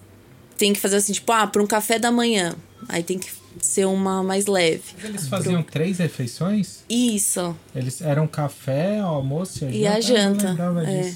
têm 0.56 0.72
que 0.72 0.80
fazer 0.80 0.96
assim, 0.96 1.12
tipo, 1.12 1.30
ah, 1.32 1.46
para 1.46 1.62
um 1.62 1.66
café 1.66 1.98
da 1.98 2.10
manhã. 2.10 2.54
Aí 2.88 3.02
tem 3.02 3.18
que 3.18 3.30
ser 3.60 3.84
uma 3.86 4.22
mais 4.22 4.46
leve. 4.46 4.82
Eles 5.02 5.28
faziam 5.28 5.62
três 5.62 5.98
refeições? 5.98 6.84
Isso. 6.88 7.54
Eles 7.74 8.00
eram 8.00 8.26
café, 8.26 8.98
almoço 8.98 9.64
e 9.66 9.82
E 9.82 9.86
a 9.86 9.94
a 9.94 10.00
janta. 10.00 10.18
Eu 10.18 10.24
não 10.24 10.34
janta, 10.34 10.48
lembrava 10.50 10.90
é. 10.90 11.14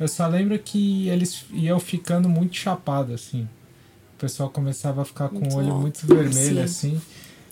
Eu 0.00 0.08
só 0.08 0.26
lembro 0.26 0.58
que 0.58 1.08
eles 1.08 1.44
iam 1.52 1.78
ficando 1.78 2.28
muito 2.28 2.56
chapados, 2.56 3.14
assim. 3.14 3.48
O 4.22 4.24
pessoal 4.24 4.48
começava 4.50 5.02
a 5.02 5.04
ficar 5.04 5.28
com 5.30 5.40
Muito 5.40 5.52
o 5.52 5.58
olho 5.58 5.68
alto. 5.70 5.80
muito 5.80 6.06
vermelho, 6.06 6.32
Sim. 6.58 6.62
assim. 6.62 7.00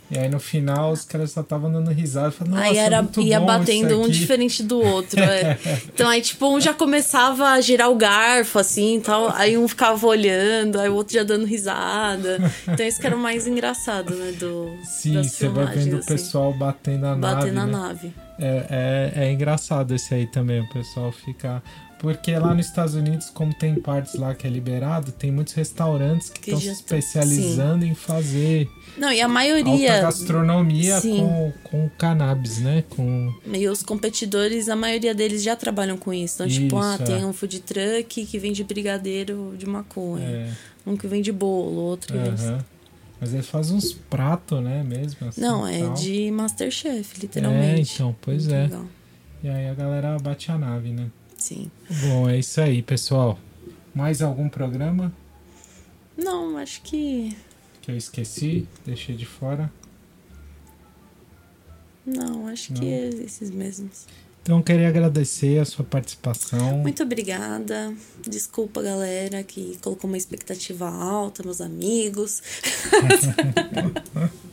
E 0.09 0.17
aí 0.17 0.29
no 0.29 0.39
final 0.39 0.93
os 0.93 1.05
caras 1.05 1.33
só 1.33 1.41
estavam 1.41 1.71
dando 1.71 1.91
risada. 1.91 2.31
Falando, 2.31 2.59
aí 2.59 2.77
era, 2.79 3.03
muito 3.03 3.21
ia 3.23 3.41
batendo 3.41 3.99
um 3.99 4.03
aqui." 4.05 4.13
diferente 4.13 4.63
do 4.63 4.81
outro. 4.81 5.19
é. 5.21 5.59
Então 5.93 6.09
aí, 6.09 6.21
tipo, 6.23 6.47
um 6.49 6.61
já 6.61 6.73
começava 6.73 7.49
a 7.49 7.61
girar 7.61 7.91
o 7.91 7.97
garfo, 7.97 8.57
assim 8.61 9.01
tal. 9.05 9.31
Aí 9.35 9.59
um 9.59 9.67
ficava 9.67 10.07
olhando, 10.07 10.79
aí 10.79 10.89
o 10.89 10.95
outro 10.95 11.13
já 11.15 11.25
dando 11.25 11.45
risada. 11.45 12.39
Então 12.69 12.87
isso 12.87 13.01
que 13.01 13.07
era 13.09 13.17
o 13.17 13.19
mais 13.21 13.49
engraçado, 13.49 14.15
né? 14.15 14.31
Do, 14.39 14.71
Sim, 14.85 15.25
você 15.25 15.49
vai 15.49 15.67
vendo 15.75 15.95
o 15.95 15.99
assim. 15.99 16.07
pessoal 16.07 16.53
batendo 16.53 17.01
na 17.01 17.17
Bater 17.17 17.35
nave. 17.47 17.51
na 17.53 17.67
né? 17.67 17.73
nave. 17.73 18.15
É, 18.41 19.13
é, 19.17 19.25
é 19.27 19.33
engraçado 19.33 19.95
esse 19.95 20.15
aí 20.15 20.27
também, 20.27 20.61
o 20.61 20.69
pessoal 20.71 21.13
ficar. 21.13 21.63
Porque 22.01 22.33
lá 22.39 22.55
nos 22.55 22.65
Estados 22.65 22.95
Unidos, 22.95 23.29
como 23.29 23.53
tem 23.53 23.75
partes 23.75 24.15
lá 24.15 24.35
que 24.35 24.47
é 24.47 24.51
liberado, 24.51 25.13
tem 25.13 25.31
muitos 25.31 25.53
restaurantes 25.53 26.31
que 26.31 26.41
Que 26.41 26.51
estão 26.53 26.61
se 26.61 26.71
especializando 26.71 27.85
em 27.85 27.95
fazer 27.95 28.67
Não, 28.97 29.13
e 29.13 29.21
a 29.21 29.25
alta 29.25 29.35
maioria. 29.35 30.01
gastronomia 30.01 30.99
sim. 30.99 31.19
com, 31.19 31.53
com 31.65 31.91
cannabis, 31.99 32.59
né? 32.59 32.85
Com, 32.89 33.31
E 33.53 33.69
os 33.69 33.83
competidores, 33.83 34.71
a 34.71 34.77
maioria 34.77 35.15
deles 35.15 35.43
já 35.43 35.55
trabalham 35.55 35.99
com 35.99 36.11
isso. 36.11 36.37
Então, 36.37 36.49
tipo, 36.49 36.79
ah, 36.79 36.95
Isso, 36.95 37.05
tem 37.05 37.21
é. 37.21 37.27
um 37.27 37.35
food 37.35 37.61
truck 37.61 38.25
que 38.25 38.39
vende 38.39 38.65
brigadeiro 38.65 39.55
de 39.59 39.67
maconha. 39.67 40.25
é, 40.27 40.51
Um 40.87 40.97
que 40.97 41.07
vende 41.07 41.31
bolo, 41.31 41.83
outro 41.83 42.15
que 42.15 42.19
vende. 42.19 42.65
Mas 43.21 43.35
eles 43.35 43.49
fazem 43.49 43.77
uns 43.77 43.93
pratos, 43.93 44.63
né? 44.63 44.83
Mesmo 44.83 45.29
assim. 45.29 45.41
Não, 45.41 45.67
é 45.67 45.81
tal. 45.81 45.95
de 45.95 46.31
Masterchef, 46.31 47.21
literalmente. 47.21 47.93
É, 47.93 47.95
então, 47.95 48.17
pois 48.21 48.45
Muito 48.47 48.55
é. 48.57 48.63
legal. 48.63 48.85
E 49.43 49.49
aí 49.49 49.69
a 49.69 49.75
galera 49.75 50.17
bate 50.19 50.51
a 50.51 50.57
nave, 50.59 50.91
né? 50.91 51.11
Sim. 51.37 51.71
Bom, 52.03 52.29
é 52.29 52.39
isso 52.39 52.61
aí, 52.61 52.83
pessoal. 52.83 53.39
Mais 53.95 54.23
algum 54.23 54.49
programa 54.49 55.13
Não, 56.17 56.57
acho 56.57 56.81
que. 56.83 57.37
que 57.83 57.91
eu 57.91 57.97
esqueci? 57.97 58.67
Deixei 58.87 59.17
de 59.17 59.27
fora. 59.27 59.71
Não, 62.07 62.47
acho 62.49 62.73
que 62.73 62.81
Não. 62.81 62.89
é 62.89 63.09
esses 63.25 63.51
mesmos. 63.51 64.07
Então, 64.43 64.63
queria 64.63 64.89
agradecer 64.89 65.59
a 65.59 65.65
sua 65.65 65.85
participação. 65.85 66.79
Muito 66.79 67.03
obrigada. 67.03 67.93
Desculpa, 68.27 68.83
galera, 68.83 69.43
que 69.43 69.79
colocou 69.83 70.09
uma 70.09 70.17
expectativa 70.17 70.89
alta, 70.89 71.43
meus 71.43 71.61
amigos. 71.61 72.43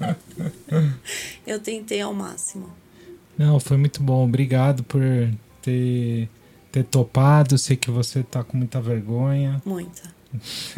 Eu 1.47 1.59
tentei 1.59 2.01
ao 2.01 2.13
máximo. 2.13 2.69
Não, 3.37 3.59
foi 3.59 3.77
muito 3.77 4.03
bom. 4.03 4.25
Obrigado 4.25 4.83
por 4.83 5.01
ter, 5.61 6.27
ter 6.71 6.83
topado. 6.83 7.57
Sei 7.57 7.77
que 7.77 7.89
você 7.89 8.23
tá 8.23 8.43
com 8.43 8.57
muita 8.57 8.81
vergonha. 8.81 9.61
Muita. 9.65 10.03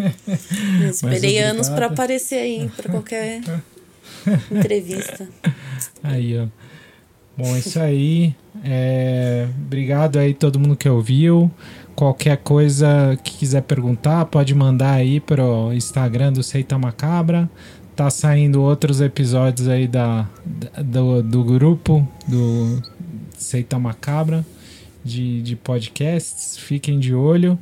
Eu 0.82 0.90
esperei 0.90 1.40
anos 1.40 1.68
pra 1.68 1.88
aparecer 1.88 2.36
aí, 2.36 2.70
pra 2.76 2.92
qualquer 2.92 3.42
entrevista. 4.52 5.28
Aí, 6.04 6.38
ó. 6.38 6.48
Bom, 7.40 7.56
é 7.56 7.60
isso 7.60 7.80
aí. 7.80 8.36
É, 8.66 9.48
obrigado 9.66 10.20
aí 10.20 10.34
todo 10.34 10.60
mundo 10.60 10.76
que 10.76 10.90
ouviu. 10.90 11.50
Qualquer 11.96 12.36
coisa 12.36 13.18
que 13.24 13.38
quiser 13.38 13.62
perguntar, 13.62 14.26
pode 14.26 14.54
mandar 14.54 14.96
aí 14.96 15.22
pro 15.22 15.72
Instagram 15.72 16.34
do 16.34 16.44
Seita 16.44 16.78
Macabra. 16.78 17.50
Tá 17.96 18.10
saindo 18.10 18.62
outros 18.62 19.00
episódios 19.00 19.70
aí 19.70 19.88
da, 19.88 20.28
do, 20.84 21.24
do 21.24 21.42
grupo 21.46 22.06
do 22.28 22.84
Seita 23.38 23.80
Macabra 23.80 24.46
de, 25.02 25.42
de 25.42 25.56
podcasts. 25.56 26.58
Fiquem 26.58 27.00
de 27.00 27.16
olho. 27.16 27.58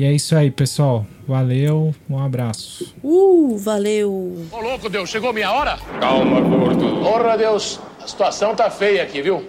E 0.00 0.04
é 0.06 0.14
isso 0.14 0.34
aí, 0.34 0.50
pessoal. 0.50 1.04
Valeu, 1.28 1.94
um 2.08 2.18
abraço. 2.18 2.94
Uh, 3.04 3.58
valeu! 3.58 4.46
Ô 4.50 4.60
louco, 4.62 4.88
Deus, 4.88 5.10
chegou 5.10 5.30
minha 5.30 5.52
hora? 5.52 5.78
Calma, 6.00 6.40
gordo. 6.40 7.02
Porra, 7.02 7.36
Deus, 7.36 7.78
a 8.02 8.06
situação 8.06 8.56
tá 8.56 8.70
feia 8.70 9.02
aqui, 9.02 9.20
viu? 9.20 9.46